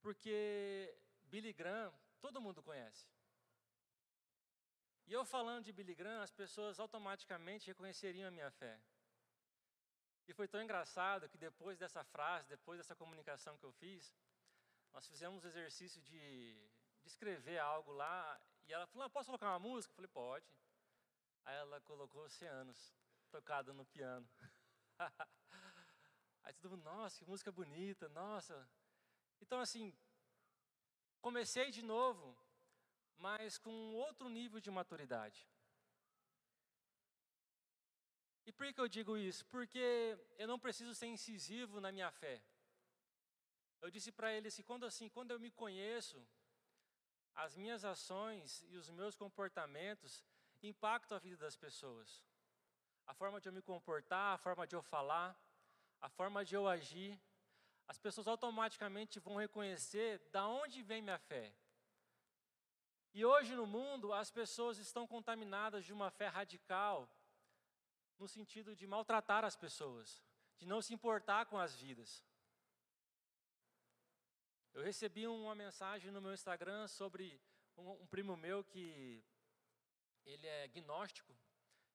Porque 0.00 0.96
Billy 1.24 1.52
Graham, 1.52 1.92
todo 2.20 2.40
mundo 2.40 2.62
conhece. 2.62 3.06
E 5.06 5.12
eu 5.12 5.24
falando 5.24 5.64
de 5.64 5.72
Billy 5.72 5.94
Graham, 5.94 6.22
as 6.22 6.32
pessoas 6.32 6.80
automaticamente 6.80 7.66
reconheceriam 7.66 8.28
a 8.28 8.30
minha 8.30 8.50
fé. 8.50 8.80
E 10.28 10.32
foi 10.32 10.48
tão 10.48 10.62
engraçado 10.62 11.28
que 11.28 11.38
depois 11.38 11.78
dessa 11.78 12.02
frase, 12.02 12.48
depois 12.48 12.78
dessa 12.78 12.96
comunicação 12.96 13.56
que 13.56 13.64
eu 13.64 13.72
fiz, 13.72 14.12
nós 14.92 15.06
fizemos 15.06 15.44
um 15.44 15.48
exercício 15.48 16.00
de 16.02 16.20
escrever 17.06 17.58
algo 17.58 17.92
lá, 17.92 18.40
e 18.66 18.72
ela 18.72 18.86
falou, 18.86 19.06
ah, 19.06 19.10
posso 19.10 19.26
colocar 19.26 19.50
uma 19.50 19.58
música? 19.58 19.92
Eu 19.92 19.96
falei, 19.96 20.08
pode. 20.08 20.46
Aí 21.44 21.56
ela 21.56 21.80
colocou 21.82 22.24
Oceanos, 22.24 22.92
tocado 23.30 23.72
no 23.72 23.86
piano. 23.86 24.28
Aí 26.42 26.52
todo 26.54 26.72
mundo, 26.72 26.84
nossa, 26.84 27.18
que 27.18 27.24
música 27.24 27.52
bonita, 27.52 28.08
nossa. 28.08 28.68
Então, 29.40 29.60
assim, 29.60 29.94
comecei 31.20 31.70
de 31.70 31.82
novo, 31.82 32.36
mas 33.16 33.58
com 33.58 33.94
outro 33.94 34.28
nível 34.28 34.60
de 34.60 34.70
maturidade. 34.70 35.48
E 38.44 38.52
por 38.52 38.72
que 38.72 38.80
eu 38.80 38.88
digo 38.88 39.16
isso? 39.16 39.44
Porque 39.46 40.16
eu 40.38 40.46
não 40.46 40.58
preciso 40.58 40.94
ser 40.94 41.06
incisivo 41.06 41.80
na 41.80 41.90
minha 41.90 42.10
fé. 42.12 42.40
Eu 43.80 43.90
disse 43.90 44.10
para 44.12 44.32
ele 44.32 44.48
assim, 44.48 44.62
quando 44.62 44.86
assim, 44.86 45.08
quando 45.08 45.32
eu 45.32 45.40
me 45.40 45.50
conheço, 45.50 46.24
as 47.36 47.54
minhas 47.54 47.84
ações 47.84 48.64
e 48.68 48.76
os 48.76 48.88
meus 48.90 49.16
comportamentos 49.16 50.24
impactam 50.62 51.16
a 51.16 51.20
vida 51.20 51.36
das 51.36 51.54
pessoas. 51.54 52.24
A 53.06 53.14
forma 53.14 53.40
de 53.40 53.48
eu 53.48 53.52
me 53.52 53.62
comportar, 53.62 54.34
a 54.34 54.38
forma 54.38 54.66
de 54.66 54.74
eu 54.74 54.82
falar, 54.82 55.38
a 56.00 56.08
forma 56.08 56.44
de 56.44 56.54
eu 56.54 56.66
agir, 56.66 57.20
as 57.86 57.98
pessoas 57.98 58.26
automaticamente 58.26 59.20
vão 59.20 59.36
reconhecer 59.36 60.18
da 60.32 60.48
onde 60.48 60.82
vem 60.82 61.02
minha 61.02 61.18
fé. 61.18 61.54
E 63.14 63.24
hoje 63.24 63.54
no 63.54 63.66
mundo, 63.66 64.12
as 64.12 64.30
pessoas 64.30 64.78
estão 64.78 65.06
contaminadas 65.06 65.84
de 65.84 65.92
uma 65.92 66.10
fé 66.10 66.26
radical, 66.26 67.08
no 68.18 68.26
sentido 68.26 68.74
de 68.74 68.86
maltratar 68.86 69.44
as 69.44 69.54
pessoas, 69.54 70.22
de 70.56 70.66
não 70.66 70.82
se 70.82 70.92
importar 70.92 71.46
com 71.46 71.58
as 71.58 71.76
vidas. 71.76 72.25
Eu 74.76 74.82
recebi 74.82 75.26
uma 75.26 75.54
mensagem 75.54 76.10
no 76.10 76.20
meu 76.20 76.34
Instagram 76.34 76.86
sobre 76.86 77.40
um, 77.78 77.92
um 77.92 78.06
primo 78.06 78.36
meu 78.36 78.62
que 78.62 79.24
ele 80.26 80.46
é 80.46 80.68
gnóstico. 80.68 81.34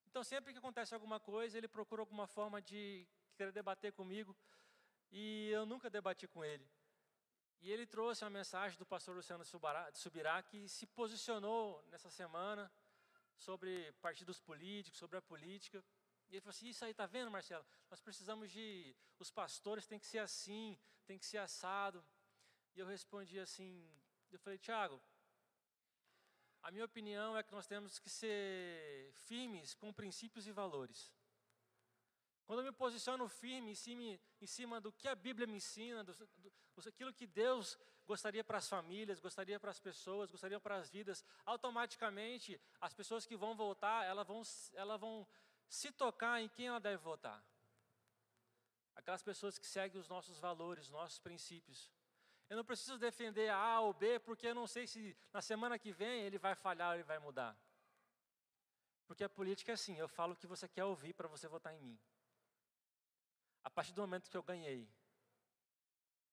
Então, 0.08 0.24
sempre 0.24 0.52
que 0.52 0.58
acontece 0.58 0.92
alguma 0.96 1.20
coisa, 1.20 1.56
ele 1.60 1.68
procura 1.68 2.02
alguma 2.02 2.26
forma 2.26 2.60
de 2.60 3.08
querer 3.36 3.52
debater 3.52 3.94
comigo, 3.94 4.36
e 5.12 5.52
eu 5.52 5.64
nunca 5.64 5.92
debati 5.92 6.28
com 6.28 6.44
ele. 6.44 6.68
E 7.62 7.72
ele 7.72 7.86
trouxe 7.86 8.24
uma 8.24 8.32
mensagem 8.32 8.80
do 8.80 8.86
pastor 8.94 9.16
Luciano 9.16 9.46
Subirá, 9.94 10.42
que 10.42 10.68
se 10.68 10.88
posicionou 10.88 11.84
nessa 11.92 12.10
semana 12.10 12.72
sobre 13.38 13.92
partidos 14.02 14.40
políticos, 14.40 14.98
sobre 14.98 15.20
a 15.20 15.22
política. 15.22 15.86
E 16.30 16.34
ele 16.34 16.42
falou 16.42 16.50
assim: 16.50 16.68
Isso 16.68 16.84
aí, 16.84 16.96
tá 16.96 17.06
vendo, 17.06 17.30
Marcelo? 17.30 17.64
Nós 17.92 18.02
precisamos 18.02 18.50
de. 18.50 18.96
Os 19.20 19.30
pastores 19.30 19.86
têm 19.86 20.00
que 20.00 20.08
ser 20.08 20.18
assim, 20.18 20.76
tem 21.06 21.20
que 21.20 21.28
ser 21.28 21.38
assado. 21.38 22.04
E 22.76 22.80
eu 22.80 22.86
respondi 22.86 23.40
assim: 23.40 23.88
Eu 24.32 24.40
falei, 24.40 24.58
Tiago, 24.58 25.02
a 26.62 26.72
minha 26.72 26.86
opinião 26.86 27.36
é 27.36 27.44
que 27.44 27.52
nós 27.52 27.68
temos 27.68 27.98
que 28.00 28.10
ser 28.10 29.12
firmes 29.14 29.74
com 29.74 29.92
princípios 29.92 30.46
e 30.48 30.52
valores. 30.52 31.14
Quando 32.46 32.60
eu 32.60 32.66
me 32.66 32.72
posiciono 32.72 33.28
firme 33.28 33.72
em 33.72 33.76
cima, 33.76 34.20
em 34.42 34.46
cima 34.46 34.82
do 34.82 34.92
que 34.92 35.08
a 35.08 35.16
Bíblia 35.16 35.48
me 35.48 35.56
ensina, 35.56 36.04
do, 36.04 36.14
do, 36.14 36.52
aquilo 36.88 37.14
que 37.14 37.26
Deus 37.26 37.78
gostaria 38.06 38.44
para 38.44 38.58
as 38.58 38.68
famílias, 38.68 39.20
gostaria 39.20 39.60
para 39.60 39.72
as 39.72 39.80
pessoas, 39.80 40.30
gostaria 40.30 40.60
para 40.60 40.76
as 40.76 40.90
vidas, 40.90 41.24
automaticamente 41.46 42.60
as 42.80 42.94
pessoas 42.94 43.26
que 43.26 43.38
vão 43.38 43.56
votar, 43.56 44.06
elas 44.06 44.28
vão, 44.28 44.42
elas 44.74 45.00
vão 45.00 45.28
se 45.70 45.92
tocar 45.92 46.42
em 46.42 46.50
quem 46.50 46.68
ela 46.68 46.80
deve 46.80 46.98
votar. 46.98 47.42
Aquelas 48.96 49.24
pessoas 49.24 49.58
que 49.58 49.66
seguem 49.66 50.00
os 50.00 50.10
nossos 50.10 50.38
valores, 50.38 50.86
os 50.86 50.92
nossos 50.92 51.20
princípios. 51.20 51.90
Eu 52.52 52.58
não 52.58 52.66
preciso 52.66 52.98
defender 52.98 53.50
a 53.50 53.80
ou 53.80 53.94
B, 53.94 54.20
porque 54.20 54.48
eu 54.48 54.54
não 54.54 54.68
sei 54.68 54.86
se 54.86 55.16
na 55.32 55.42
semana 55.42 55.80
que 55.80 55.94
vem 55.94 56.24
ele 56.24 56.38
vai 56.38 56.54
falhar 56.54 56.90
ou 56.90 56.96
ele 56.96 57.04
vai 57.12 57.18
mudar. 57.18 57.58
Porque 59.08 59.24
a 59.24 59.30
política 59.30 59.72
é 59.72 59.76
assim, 59.76 59.96
eu 59.98 60.10
falo 60.10 60.34
o 60.34 60.36
que 60.36 60.46
você 60.46 60.68
quer 60.68 60.84
ouvir 60.84 61.14
para 61.14 61.30
você 61.30 61.48
votar 61.48 61.74
em 61.74 61.80
mim. 61.80 61.98
A 63.64 63.70
partir 63.70 63.94
do 63.94 64.02
momento 64.02 64.30
que 64.30 64.36
eu 64.36 64.44
ganhei, 64.44 64.86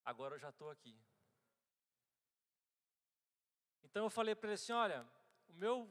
agora 0.05 0.35
eu 0.35 0.41
já 0.41 0.49
estou 0.49 0.69
aqui. 0.73 1.01
Então 3.85 4.03
eu 4.03 4.11
falei 4.11 4.35
para 4.35 4.49
ele 4.49 4.55
assim: 4.55 4.73
olha, 4.73 5.09
o 5.47 5.53
meu, 5.53 5.89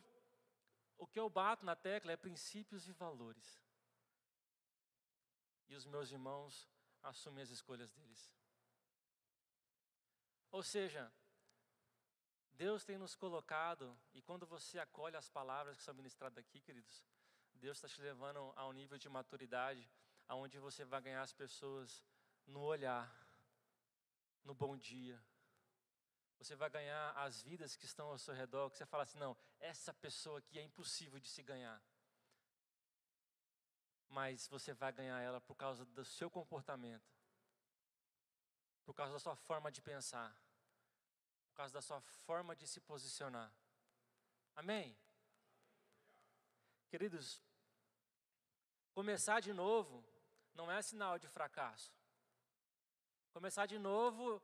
o 0.98 1.07
que 1.07 1.22
eu 1.22 1.29
bato 1.29 1.63
na 1.63 1.74
tecla 1.74 2.12
é 2.12 2.17
princípios 2.17 2.86
e 2.89 2.91
valores. 2.91 3.63
E 5.69 5.74
os 5.74 5.86
meus 5.86 6.12
irmãos 6.12 6.69
assumem 7.01 7.43
as 7.43 7.50
escolhas 7.50 7.93
deles. 7.93 8.36
Ou 10.51 10.63
seja, 10.63 11.12
Deus 12.54 12.84
tem 12.84 12.98
nos 12.98 13.16
colocado, 13.16 13.98
e 14.13 14.22
quando 14.22 14.46
você 14.48 14.80
acolhe 14.80 15.16
as 15.16 15.30
palavras 15.30 15.77
que 15.77 15.84
são 15.84 15.94
ministradas 15.94 16.38
aqui, 16.38 16.60
queridos, 16.60 17.04
Deus 17.54 17.77
está 17.77 17.88
te 17.88 18.01
levando 18.01 18.54
a 18.56 18.68
um 18.68 18.72
nível 18.72 18.98
de 18.98 19.10
maturidade 19.10 19.88
aonde 20.27 20.60
você 20.60 20.84
vai 20.84 21.01
ganhar 21.01 21.22
as 21.22 21.34
pessoas 21.34 22.04
no 22.46 22.62
olhar, 22.62 23.12
no 24.44 24.54
bom 24.54 24.77
dia. 24.77 25.22
Você 26.38 26.56
vai 26.56 26.70
ganhar 26.70 27.12
as 27.18 27.42
vidas 27.42 27.75
que 27.75 27.86
estão 27.86 28.08
ao 28.10 28.18
seu 28.18 28.34
redor, 28.34 28.70
que 28.70 28.77
você 28.77 28.86
fala 28.86 29.04
assim, 29.04 29.18
não, 29.18 29.36
essa 29.60 29.94
pessoa 29.94 30.39
aqui 30.39 30.60
é 30.60 30.63
impossível 30.63 31.20
de 31.20 31.27
se 31.27 31.42
ganhar. 31.42 31.82
Mas 34.08 34.48
você 34.48 34.74
vai 34.74 34.92
ganhar 34.92 35.20
ela 35.20 35.42
por 35.42 35.56
causa 35.56 35.84
do 35.86 36.06
seu 36.06 36.30
comportamento, 36.30 37.17
por 38.88 38.94
causa 38.94 39.12
da 39.12 39.20
sua 39.20 39.36
forma 39.36 39.70
de 39.70 39.82
pensar, 39.82 40.34
por 41.50 41.58
causa 41.58 41.74
da 41.74 41.82
sua 41.82 42.00
forma 42.00 42.56
de 42.56 42.65
se 42.65 42.79
posicionar. 42.79 43.51
Amém? 44.56 44.98
Queridos, 46.88 47.44
começar 48.94 49.41
de 49.41 49.51
novo 49.51 50.01
não 50.56 50.72
é 50.72 50.82
sinal 50.82 51.20
de 51.20 51.27
fracasso. 51.27 51.91
Começar 53.34 53.65
de 53.65 53.77
novo 53.77 54.41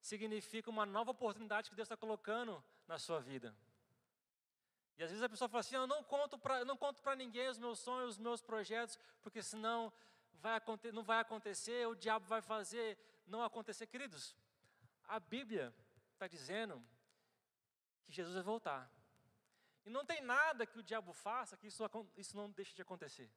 significa 0.00 0.70
uma 0.70 0.86
nova 0.86 1.10
oportunidade 1.10 1.68
que 1.68 1.74
Deus 1.74 1.86
está 1.86 1.96
colocando 1.96 2.62
na 2.86 2.96
sua 2.96 3.18
vida. 3.18 3.52
E 4.96 5.02
às 5.02 5.10
vezes 5.10 5.24
a 5.24 5.28
pessoa 5.28 5.48
fala 5.48 5.62
assim: 5.62 5.74
Eu 5.74 5.88
não 5.88 6.04
conto 6.04 6.38
para 6.38 7.16
ninguém 7.16 7.48
os 7.48 7.58
meus 7.58 7.80
sonhos, 7.80 8.10
os 8.10 8.18
meus 8.18 8.40
projetos, 8.40 8.96
porque 9.20 9.42
senão 9.42 9.92
vai, 10.34 10.62
não 10.92 11.02
vai 11.02 11.18
acontecer, 11.18 11.88
o 11.88 11.96
diabo 11.96 12.24
vai 12.26 12.40
fazer 12.40 12.96
não 13.30 13.42
acontecer. 13.42 13.86
Queridos, 13.86 14.36
a 15.04 15.18
Bíblia 15.18 15.74
está 16.12 16.26
dizendo 16.26 16.82
que 18.04 18.12
Jesus 18.12 18.34
vai 18.34 18.42
voltar. 18.42 18.90
E 19.84 19.90
não 19.90 20.04
tem 20.04 20.20
nada 20.20 20.66
que 20.66 20.78
o 20.78 20.82
diabo 20.82 21.12
faça 21.12 21.56
que 21.56 21.66
isso, 21.66 21.82
isso 22.16 22.36
não 22.36 22.50
deixe 22.50 22.74
de 22.74 22.82
acontecer. 22.82 23.30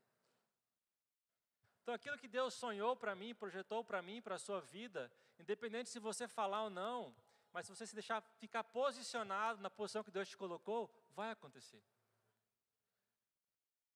Então, 1.82 1.94
aquilo 1.94 2.18
que 2.18 2.28
Deus 2.28 2.54
sonhou 2.54 2.96
para 2.96 3.16
mim, 3.16 3.36
projetou 3.36 3.84
para 3.84 4.02
mim, 4.02 4.22
para 4.22 4.36
a 4.36 4.40
sua 4.40 4.62
vida, 4.62 5.12
independente 5.38 5.90
se 5.90 6.00
você 6.00 6.28
falar 6.28 6.64
ou 6.64 6.70
não, 6.70 7.16
mas 7.52 7.66
se 7.66 7.76
você 7.76 7.86
se 7.86 7.94
deixar 7.94 8.22
ficar 8.40 8.64
posicionado 8.64 9.62
na 9.62 9.70
posição 9.70 10.04
que 10.04 10.12
Deus 10.12 10.30
te 10.30 10.38
colocou, 10.38 10.90
vai 11.12 11.32
acontecer. 11.32 11.84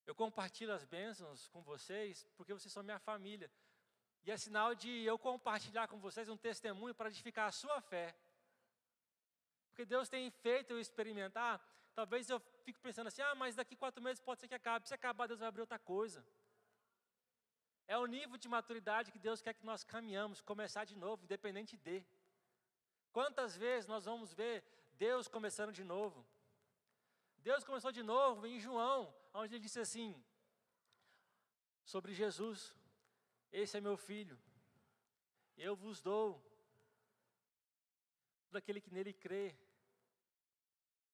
Eu 0.06 0.16
compartilho 0.16 0.74
as 0.74 0.86
bênçãos 0.86 1.48
com 1.50 1.62
vocês 1.62 2.26
porque 2.36 2.54
vocês 2.54 2.72
são 2.72 2.84
minha 2.84 3.00
família. 3.00 3.52
E 4.26 4.32
é 4.32 4.38
sinal 4.38 4.76
de 4.76 4.90
eu 5.04 5.18
compartilhar 5.18 5.88
com 5.88 6.00
vocês 6.00 6.28
um 6.30 6.38
testemunho 6.38 6.94
para 6.94 7.10
edificar 7.10 7.48
a 7.48 7.52
sua 7.52 7.80
fé. 7.82 8.16
Porque 9.70 9.86
Deus 9.86 10.10
tem 10.10 10.30
feito 10.30 10.72
eu 10.72 10.80
experimentar. 10.80 11.62
Talvez 11.94 12.30
eu 12.30 12.40
fique 12.66 12.80
pensando 12.80 13.08
assim, 13.08 13.22
ah, 13.22 13.36
mas 13.36 13.56
daqui 13.56 13.76
quatro 13.76 14.02
meses 14.02 14.20
pode 14.20 14.42
ser 14.42 14.48
que 14.48 14.56
acabe. 14.56 14.88
Se 14.88 14.94
acabar, 14.94 15.28
Deus 15.28 15.40
vai 15.40 15.48
abrir 15.48 15.62
outra 15.62 15.80
coisa. 15.80 16.26
É 17.88 17.98
o 17.98 18.06
nível 18.06 18.38
de 18.38 18.50
maturidade 18.50 19.12
que 19.12 19.20
Deus 19.20 19.42
quer 19.42 19.54
que 19.54 19.66
nós 19.66 19.84
caminhamos, 19.84 20.42
começar 20.42 20.84
de 20.84 20.96
novo, 20.96 21.24
independente 21.24 21.78
de. 21.78 22.06
Quantas 23.14 23.56
vezes 23.56 23.88
nós 23.88 24.04
vamos 24.06 24.34
ver 24.34 24.64
Deus 24.94 25.28
começando 25.28 25.72
de 25.72 25.84
novo? 25.84 26.26
Deus 27.38 27.64
começou 27.64 27.92
de 27.92 28.04
novo 28.04 28.46
em 28.46 28.60
João, 28.60 29.14
onde 29.34 29.56
ele 29.56 29.64
disse 29.64 29.80
assim, 29.80 30.22
sobre 31.86 32.14
Jesus: 32.14 32.76
Esse 33.52 33.78
é 33.78 33.82
meu 33.82 33.98
filho, 33.98 34.40
eu 35.58 35.76
vos 35.76 36.02
dou, 36.02 36.44
daquele 38.52 38.82
que 38.82 38.92
nele 38.92 39.14
crê. 39.14 39.56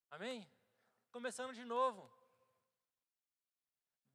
Amém? 0.09 0.47
Começando 1.11 1.53
de 1.53 1.63
novo. 1.63 2.11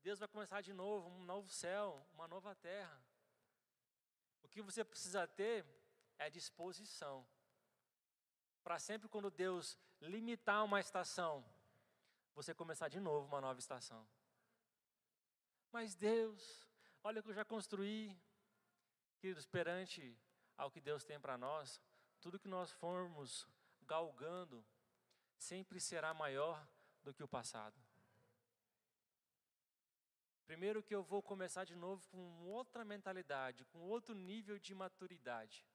Deus 0.03 0.19
vai 0.19 0.29
começar 0.29 0.61
de 0.61 0.73
novo, 0.73 1.09
um 1.11 1.25
novo 1.25 1.49
céu, 1.49 2.07
uma 2.15 2.29
nova 2.29 2.55
terra. 2.55 3.03
O 4.43 4.49
que 4.49 4.63
você 4.63 4.85
precisa 4.85 5.27
ter 5.27 5.67
é 6.19 6.31
disposição. 6.31 7.27
Para 8.63 8.79
sempre, 8.79 9.09
quando 9.09 9.31
Deus 9.31 9.79
limitar 10.01 10.65
uma 10.65 10.81
estação, 10.81 11.45
você 12.35 12.55
começar 12.55 12.89
de 12.89 13.01
novo 13.01 13.27
uma 13.27 13.41
nova 13.41 13.59
estação. 13.59 14.07
Mas 15.73 15.95
Deus, 15.95 16.68
olha 17.03 17.21
o 17.21 17.23
que 17.23 17.31
eu 17.31 17.35
já 17.35 17.45
construí. 17.45 18.17
Queridos, 19.21 19.47
perante 19.47 20.17
ao 20.57 20.71
que 20.71 20.81
Deus 20.81 21.05
tem 21.05 21.19
para 21.19 21.37
nós, 21.37 21.81
tudo 22.21 22.39
que 22.39 22.49
nós 22.49 22.71
formos 22.71 23.47
galgando 23.83 24.65
sempre 25.37 25.81
será 25.81 26.13
maior 26.13 26.67
do 27.03 27.13
que 27.15 27.23
o 27.23 27.29
passado. 27.29 27.77
Primeiro 30.47 30.83
que 30.83 30.95
eu 30.95 31.03
vou 31.03 31.23
começar 31.23 31.65
de 31.65 31.77
novo 31.77 32.07
com 32.09 32.47
outra 32.47 32.85
mentalidade, 32.85 33.65
com 33.67 33.81
outro 33.81 34.15
nível 34.15 34.59
de 34.59 34.75
maturidade. 34.75 35.67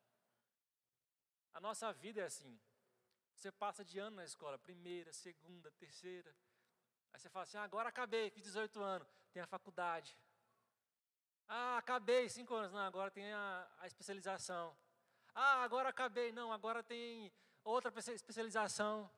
A 1.53 1.59
nossa 1.59 1.93
vida 1.93 2.21
é 2.21 2.25
assim. 2.25 2.59
Você 3.35 3.51
passa 3.51 3.85
de 3.85 3.99
ano 3.99 4.15
na 4.15 4.25
escola, 4.25 4.57
primeira, 4.57 5.13
segunda, 5.13 5.69
terceira. 5.73 6.35
Aí 7.11 7.19
você 7.19 7.29
fala 7.29 7.43
assim: 7.43 7.57
ah, 7.57 7.63
agora 7.63 7.89
acabei, 7.89 8.31
fiz 8.31 8.43
18 8.43 8.81
anos, 8.81 9.07
tem 9.31 9.43
a 9.43 9.47
faculdade. 9.47 10.17
Ah, 11.47 11.77
acabei, 11.77 12.29
cinco 12.29 12.55
anos, 12.55 12.71
não, 12.71 12.79
agora 12.79 13.11
tem 13.11 13.31
a, 13.31 13.67
a 13.79 13.87
especialização. 13.87 14.75
Ah, 15.33 15.63
agora 15.63 15.89
acabei, 15.89 16.31
não, 16.31 16.51
agora 16.51 16.83
tem 16.83 17.31
outra 17.63 17.91
especialização. 18.11 19.09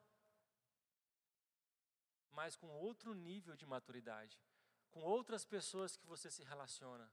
Mas 2.31 2.55
com 2.55 2.67
outro 2.67 3.13
nível 3.13 3.55
de 3.55 3.65
maturidade 3.65 4.39
com 4.95 5.01
outras 5.01 5.43
pessoas 5.43 5.97
que 5.97 6.07
você 6.07 6.31
se 6.31 6.41
relaciona, 6.41 7.11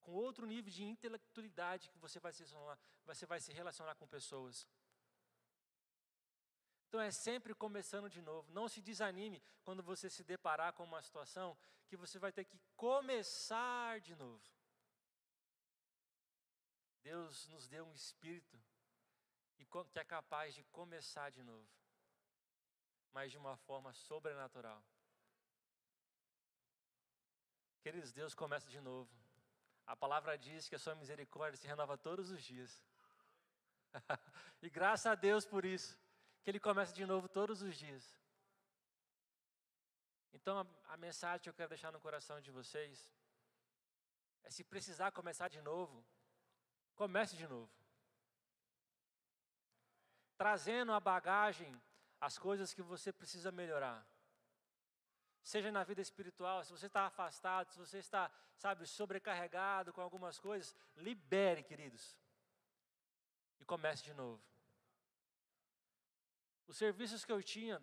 com 0.00 0.12
outro 0.12 0.46
nível 0.46 0.70
de 0.70 0.84
intelectualidade 0.84 1.90
que 1.90 1.98
você 1.98 2.20
vai 2.20 2.32
se 2.32 2.44
relacionar, 2.44 2.78
você 3.04 3.26
vai 3.26 3.40
se 3.40 3.52
relacionar 3.52 3.96
com 3.96 4.06
pessoas. 4.06 4.64
Então 6.90 7.00
é 7.00 7.12
sempre 7.12 7.54
começando 7.54 8.10
de 8.10 8.20
novo. 8.20 8.50
Não 8.50 8.68
se 8.68 8.82
desanime 8.82 9.40
quando 9.62 9.80
você 9.80 10.10
se 10.10 10.24
deparar 10.24 10.72
com 10.72 10.82
uma 10.82 11.00
situação 11.00 11.56
que 11.86 11.96
você 11.96 12.18
vai 12.18 12.32
ter 12.32 12.44
que 12.44 12.58
começar 12.74 14.00
de 14.00 14.16
novo. 14.16 14.42
Deus 17.00 17.46
nos 17.46 17.68
deu 17.68 17.86
um 17.86 17.94
espírito 17.94 18.60
que 19.54 19.64
é 20.00 20.04
capaz 20.04 20.52
de 20.52 20.64
começar 20.64 21.30
de 21.30 21.44
novo, 21.44 21.70
mas 23.12 23.30
de 23.30 23.38
uma 23.38 23.56
forma 23.56 23.92
sobrenatural. 23.92 24.82
Queridos, 27.82 28.12
Deus 28.12 28.34
começa 28.34 28.68
de 28.68 28.80
novo. 28.80 29.08
A 29.86 29.94
palavra 29.94 30.36
diz 30.36 30.68
que 30.68 30.74
a 30.74 30.78
sua 30.78 30.96
misericórdia 30.96 31.56
se 31.56 31.68
renova 31.68 31.96
todos 31.96 32.32
os 32.32 32.42
dias. 32.42 32.82
e 34.60 34.68
graças 34.68 35.06
a 35.06 35.14
Deus 35.14 35.46
por 35.46 35.64
isso, 35.64 35.96
que 36.42 36.50
Ele 36.50 36.60
começa 36.60 36.92
de 36.92 37.04
novo 37.04 37.28
todos 37.28 37.62
os 37.62 37.76
dias. 37.76 38.04
Então 40.32 40.58
a, 40.60 40.94
a 40.94 40.96
mensagem 40.96 41.40
que 41.42 41.48
eu 41.48 41.54
quero 41.54 41.68
deixar 41.68 41.92
no 41.92 42.00
coração 42.00 42.40
de 42.40 42.50
vocês 42.50 43.12
é 44.44 44.50
se 44.50 44.64
precisar 44.64 45.12
começar 45.12 45.48
de 45.48 45.60
novo, 45.60 46.04
comece 46.94 47.36
de 47.36 47.46
novo. 47.46 47.70
Trazendo 50.36 50.92
a 50.92 51.00
bagagem 51.00 51.78
as 52.20 52.38
coisas 52.38 52.72
que 52.72 52.82
você 52.82 53.12
precisa 53.12 53.50
melhorar. 53.50 54.06
Seja 55.42 55.72
na 55.72 55.82
vida 55.82 56.00
espiritual, 56.00 56.62
se 56.64 56.70
você 56.70 56.86
está 56.86 57.06
afastado, 57.06 57.70
se 57.70 57.78
você 57.78 57.98
está, 57.98 58.30
sabe, 58.56 58.86
sobrecarregado 58.86 59.92
com 59.92 60.00
algumas 60.00 60.38
coisas, 60.38 60.74
libere, 60.96 61.62
queridos. 61.62 62.16
E 63.58 63.64
comece 63.64 64.04
de 64.04 64.12
novo. 64.12 64.42
Os 66.70 66.76
serviços 66.76 67.24
que 67.24 67.32
eu 67.32 67.42
tinha, 67.42 67.82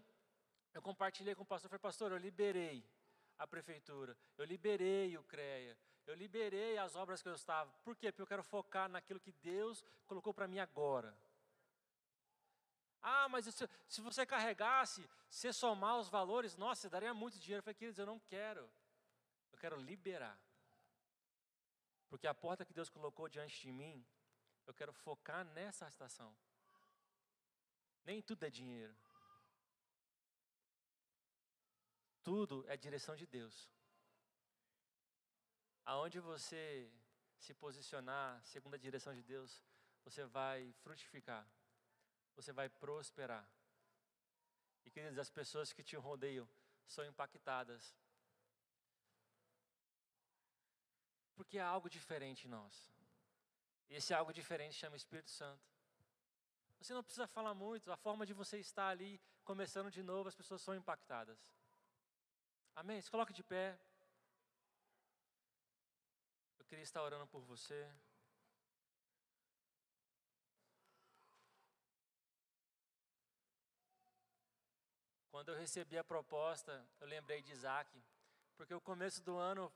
eu 0.74 0.82
compartilhei 0.82 1.36
com 1.36 1.44
o 1.44 1.46
pastor, 1.46 1.70
falei, 1.70 1.82
pastor, 1.82 2.10
eu 2.14 2.18
liberei 2.18 2.90
a 3.38 3.46
prefeitura, 3.46 4.18
eu 4.38 4.46
liberei 4.46 5.18
o 5.18 5.24
CREA, 5.26 5.78
eu 6.06 6.16
liberei 6.16 6.78
as 6.78 6.96
obras 6.96 7.22
que 7.22 7.28
eu 7.28 7.36
estava. 7.36 7.70
Por 7.84 7.98
quê? 7.98 8.14
Porque 8.14 8.22
eu 8.22 8.28
quero 8.28 8.44
focar 8.44 8.88
naquilo 8.88 9.20
que 9.20 9.34
Deus 9.34 9.84
colocou 10.06 10.34
para 10.34 10.48
mim 10.48 10.60
agora. 10.60 11.14
Ah, 13.02 13.28
mas 13.28 13.44
se, 13.54 13.70
se 13.90 14.00
você 14.00 14.26
carregasse, 14.26 15.06
se 15.30 15.52
somar 15.52 16.00
os 16.00 16.08
valores, 16.08 16.56
nossa, 16.56 16.90
daria 16.90 17.14
muito 17.14 17.38
dinheiro. 17.40 17.60
Eu 17.60 17.64
falei, 17.64 17.76
queridos, 17.76 18.00
eu 18.00 18.06
não 18.06 18.20
quero. 18.20 18.72
Eu 19.52 19.60
quero 19.60 19.76
liberar. 19.76 20.40
Porque 22.08 22.26
a 22.26 22.34
porta 22.34 22.64
que 22.64 22.74
Deus 22.74 22.90
colocou 22.90 23.28
diante 23.28 23.60
de 23.60 23.72
mim, 23.74 24.08
eu 24.66 24.74
quero 24.74 24.94
focar 24.94 25.44
nessa 25.44 25.90
estação. 25.90 26.34
Nem 28.08 28.22
tudo 28.22 28.44
é 28.46 28.50
dinheiro. 28.50 28.96
Tudo 32.24 32.66
é 32.70 32.78
direção 32.78 33.16
de 33.18 33.26
Deus. 33.28 33.70
Aonde 35.84 36.18
você 36.22 36.90
se 37.38 37.54
posicionar 37.54 38.42
segundo 38.46 38.76
a 38.76 38.78
direção 38.78 39.14
de 39.14 39.22
Deus, 39.22 39.62
você 40.06 40.24
vai 40.26 40.72
frutificar, 40.84 41.46
você 42.34 42.54
vai 42.54 42.70
prosperar. 42.70 43.46
E 44.86 44.90
queridos, 44.90 45.20
as 45.20 45.30
pessoas 45.30 45.74
que 45.74 45.84
te 45.84 45.98
rodeiam 45.98 46.48
são 46.88 47.06
impactadas. 47.06 47.94
Porque 51.36 51.60
há 51.60 51.68
algo 51.68 51.90
diferente 51.90 52.48
em 52.48 52.50
nós. 52.50 52.90
E 53.90 53.96
esse 53.96 54.14
algo 54.14 54.32
diferente 54.32 54.76
chama 54.76 54.96
Espírito 54.96 55.30
Santo. 55.30 55.77
Você 56.80 56.94
não 56.94 57.04
precisa 57.04 57.28
falar 57.28 57.54
muito, 57.54 57.92
a 57.92 57.98
forma 57.98 58.26
de 58.26 58.34
você 58.34 58.60
estar 58.60 58.90
ali, 58.90 59.20
começando 59.44 59.92
de 59.92 60.04
novo, 60.04 60.30
as 60.30 60.36
pessoas 60.36 60.62
são 60.62 60.76
impactadas. 60.76 61.38
Amém? 62.76 63.02
Se 63.02 63.10
coloque 63.10 63.34
de 63.34 63.44
pé 63.44 63.80
queria 66.68 66.84
estar 66.84 67.02
orando 67.02 67.26
por 67.28 67.42
você. 67.42 67.90
Quando 75.32 75.50
eu 75.50 75.58
recebi 75.58 75.98
a 75.98 76.04
proposta, 76.04 76.86
eu 77.00 77.08
lembrei 77.08 77.42
de 77.42 77.52
Isaac, 77.52 78.04
porque 78.56 78.74
o 78.74 78.82
começo 78.82 79.22
do 79.24 79.38
ano 79.38 79.72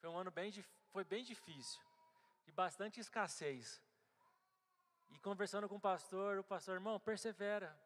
foi 0.00 0.10
um 0.10 0.18
ano 0.18 0.30
bem, 0.30 0.52
foi 0.92 1.04
bem 1.04 1.24
difícil, 1.24 1.80
de 2.44 2.52
bastante 2.52 3.00
escassez. 3.00 3.82
E 5.10 5.18
conversando 5.18 5.68
com 5.68 5.76
o 5.76 5.80
pastor, 5.80 6.38
o 6.38 6.44
pastor, 6.44 6.74
irmão, 6.74 6.98
persevera. 6.98 7.76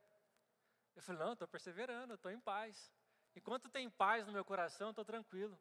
Eu 0.94 1.02
falei, 1.02 1.22
não, 1.22 1.32
estou 1.32 1.48
perseverando, 1.48 2.14
estou 2.14 2.30
em 2.30 2.38
paz. 2.38 2.90
Enquanto 3.34 3.68
tem 3.68 3.90
paz 3.90 4.26
no 4.26 4.32
meu 4.32 4.44
coração, 4.44 4.90
estou 4.90 5.04
tranquilo. 5.04 5.58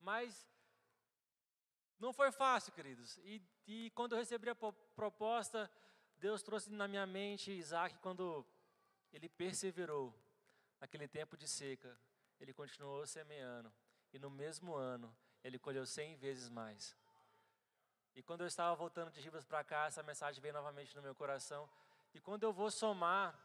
Mas 0.00 0.48
não 1.98 2.12
foi 2.12 2.32
fácil, 2.32 2.72
queridos. 2.72 3.18
E, 3.18 3.42
e 3.66 3.90
quando 3.90 4.12
eu 4.12 4.18
recebi 4.18 4.48
a 4.48 4.54
proposta, 4.54 5.70
Deus 6.16 6.42
trouxe 6.42 6.70
na 6.70 6.88
minha 6.88 7.06
mente 7.06 7.52
Isaac 7.52 7.98
quando 7.98 8.44
ele 9.12 9.28
perseverou 9.28 10.14
naquele 10.80 11.06
tempo 11.06 11.36
de 11.36 11.46
seca. 11.46 11.96
Ele 12.40 12.52
continuou 12.54 13.06
semeando. 13.06 13.72
E 14.12 14.18
no 14.18 14.30
mesmo 14.30 14.74
ano, 14.74 15.14
ele 15.44 15.58
colheu 15.58 15.86
cem 15.86 16.16
vezes 16.16 16.48
mais. 16.48 16.96
E 18.14 18.22
quando 18.22 18.42
eu 18.42 18.46
estava 18.46 18.74
voltando 18.74 19.10
de 19.10 19.20
Ribas 19.20 19.44
para 19.44 19.62
cá, 19.64 19.86
essa 19.86 20.02
mensagem 20.02 20.40
veio 20.40 20.54
novamente 20.54 20.94
no 20.96 21.02
meu 21.02 21.14
coração. 21.14 21.68
E 22.12 22.20
quando 22.20 22.42
eu 22.42 22.52
vou 22.52 22.70
somar 22.70 23.38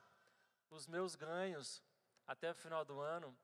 os 0.70 0.88
meus 0.88 1.16
ganhos 1.16 1.82
até 2.26 2.52
o 2.52 2.56
final 2.56 2.84
do 2.84 3.00
ano, 3.00 3.36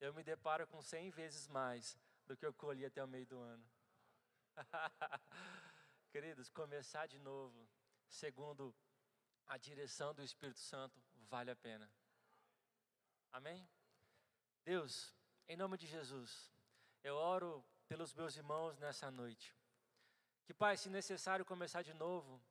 eu 0.00 0.14
me 0.14 0.22
deparo 0.22 0.66
com 0.66 0.80
cem 0.80 1.10
vezes 1.10 1.48
mais 1.48 1.98
do 2.26 2.36
que 2.36 2.46
eu 2.46 2.52
colhi 2.54 2.84
até 2.84 3.02
o 3.02 3.08
meio 3.08 3.26
do 3.26 3.38
ano. 3.38 3.64
Queridos, 6.10 6.48
começar 6.48 7.06
de 7.06 7.18
novo, 7.18 7.68
segundo 8.08 8.74
a 9.46 9.56
direção 9.56 10.14
do 10.14 10.22
Espírito 10.22 10.60
Santo, 10.60 11.00
vale 11.28 11.50
a 11.50 11.56
pena. 11.56 11.90
Amém? 13.32 13.68
Deus, 14.64 15.14
em 15.48 15.56
nome 15.56 15.76
de 15.76 15.86
Jesus, 15.86 16.50
eu 17.02 17.16
oro 17.16 17.64
pelos 17.88 18.14
meus 18.14 18.36
irmãos 18.36 18.78
nessa 18.78 19.10
noite. 19.10 19.54
Que, 20.50 20.54
Pai, 20.54 20.76
se 20.76 20.90
necessário 20.90 21.44
começar 21.44 21.80
de 21.80 21.94
novo, 21.94 22.42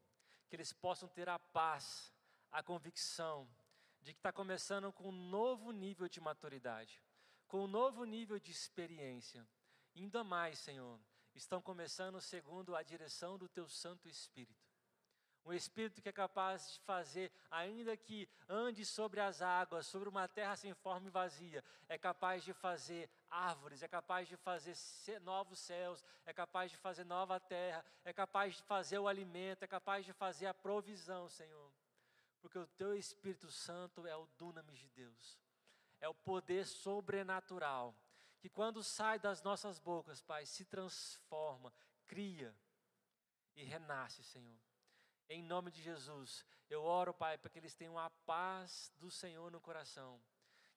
que 0.48 0.56
eles 0.56 0.72
possam 0.72 1.10
ter 1.10 1.28
a 1.28 1.38
paz, 1.38 2.14
a 2.50 2.64
convicção 2.64 3.46
de 4.00 4.14
que 4.14 4.20
está 4.20 4.32
começando 4.32 4.90
com 4.94 5.10
um 5.10 5.30
novo 5.30 5.74
nível 5.74 6.08
de 6.08 6.22
maturidade, 6.22 7.04
com 7.46 7.66
um 7.66 7.68
novo 7.68 8.06
nível 8.06 8.40
de 8.40 8.52
experiência. 8.52 9.46
Ainda 9.94 10.24
mais, 10.24 10.60
Senhor, 10.60 10.98
estão 11.36 11.62
começando 11.62 12.22
segundo 12.22 12.74
a 12.74 12.82
direção 12.82 13.38
do 13.38 13.50
teu 13.50 13.68
Santo 13.68 14.08
Espírito. 14.08 14.69
Um 15.50 15.54
Espírito 15.54 16.00
que 16.00 16.10
é 16.10 16.12
capaz 16.12 16.74
de 16.74 16.80
fazer, 16.82 17.32
ainda 17.50 17.98
que 17.98 18.30
ande 18.48 18.86
sobre 18.86 19.20
as 19.20 19.42
águas, 19.42 19.88
sobre 19.88 20.08
uma 20.08 20.28
terra 20.28 20.56
sem 20.56 20.76
forma 20.76 21.08
e 21.08 21.10
vazia, 21.10 21.64
é 21.88 21.98
capaz 21.98 22.44
de 22.44 22.54
fazer 22.54 23.10
árvores, 23.28 23.82
é 23.82 23.88
capaz 23.88 24.28
de 24.28 24.38
fazer 24.38 24.78
novos 25.22 25.58
céus, 25.58 26.04
é 26.24 26.32
capaz 26.32 26.70
de 26.70 26.78
fazer 26.78 27.04
nova 27.04 27.40
terra, 27.40 27.84
é 28.06 28.14
capaz 28.14 28.58
de 28.58 28.62
fazer 28.62 29.00
o 29.00 29.08
alimento, 29.08 29.64
é 29.64 29.68
capaz 29.68 30.06
de 30.06 30.14
fazer 30.14 30.46
a 30.46 30.54
provisão, 30.54 31.28
Senhor. 31.28 31.74
Porque 32.42 32.60
o 32.60 32.68
teu 32.68 32.96
Espírito 32.96 33.50
Santo 33.50 34.06
é 34.06 34.16
o 34.16 34.28
dunamis 34.38 34.78
de 34.78 34.90
Deus, 34.90 35.40
é 36.00 36.08
o 36.08 36.14
poder 36.14 36.68
sobrenatural 36.68 37.96
que 38.40 38.50
quando 38.50 38.84
sai 38.84 39.18
das 39.18 39.42
nossas 39.42 39.80
bocas, 39.80 40.22
Pai, 40.22 40.46
se 40.46 40.64
transforma, 40.64 41.74
cria 42.06 42.56
e 43.56 43.64
renasce, 43.64 44.24
Senhor. 44.24 44.69
Em 45.30 45.44
nome 45.44 45.70
de 45.70 45.82
Jesus, 45.84 46.44
eu 46.70 46.82
oro, 46.82 47.14
Pai, 47.14 47.38
para 47.38 47.52
que 47.52 47.60
eles 47.60 47.76
tenham 47.76 48.00
a 48.00 48.10
paz 48.26 48.92
do 48.98 49.12
Senhor 49.12 49.52
no 49.52 49.62
coração. 49.62 50.20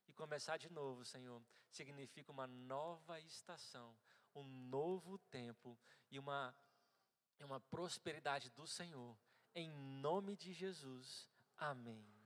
E 0.07 0.13
começar 0.13 0.59
de 0.59 0.71
novo, 0.71 1.05
Senhor, 1.07 1.43
significa 1.71 2.31
uma 2.31 2.47
nova 2.47 3.19
estação, 3.21 3.97
um 4.35 4.45
novo 4.45 5.17
tempo 5.31 5.79
e 6.11 6.19
uma, 6.19 6.55
uma 7.41 7.61
prosperidade 7.61 8.51
do 8.51 8.67
Senhor. 8.67 9.17
Em 9.55 9.71
nome 9.71 10.37
de 10.37 10.53
Jesus, 10.53 11.27
amém. 11.57 12.22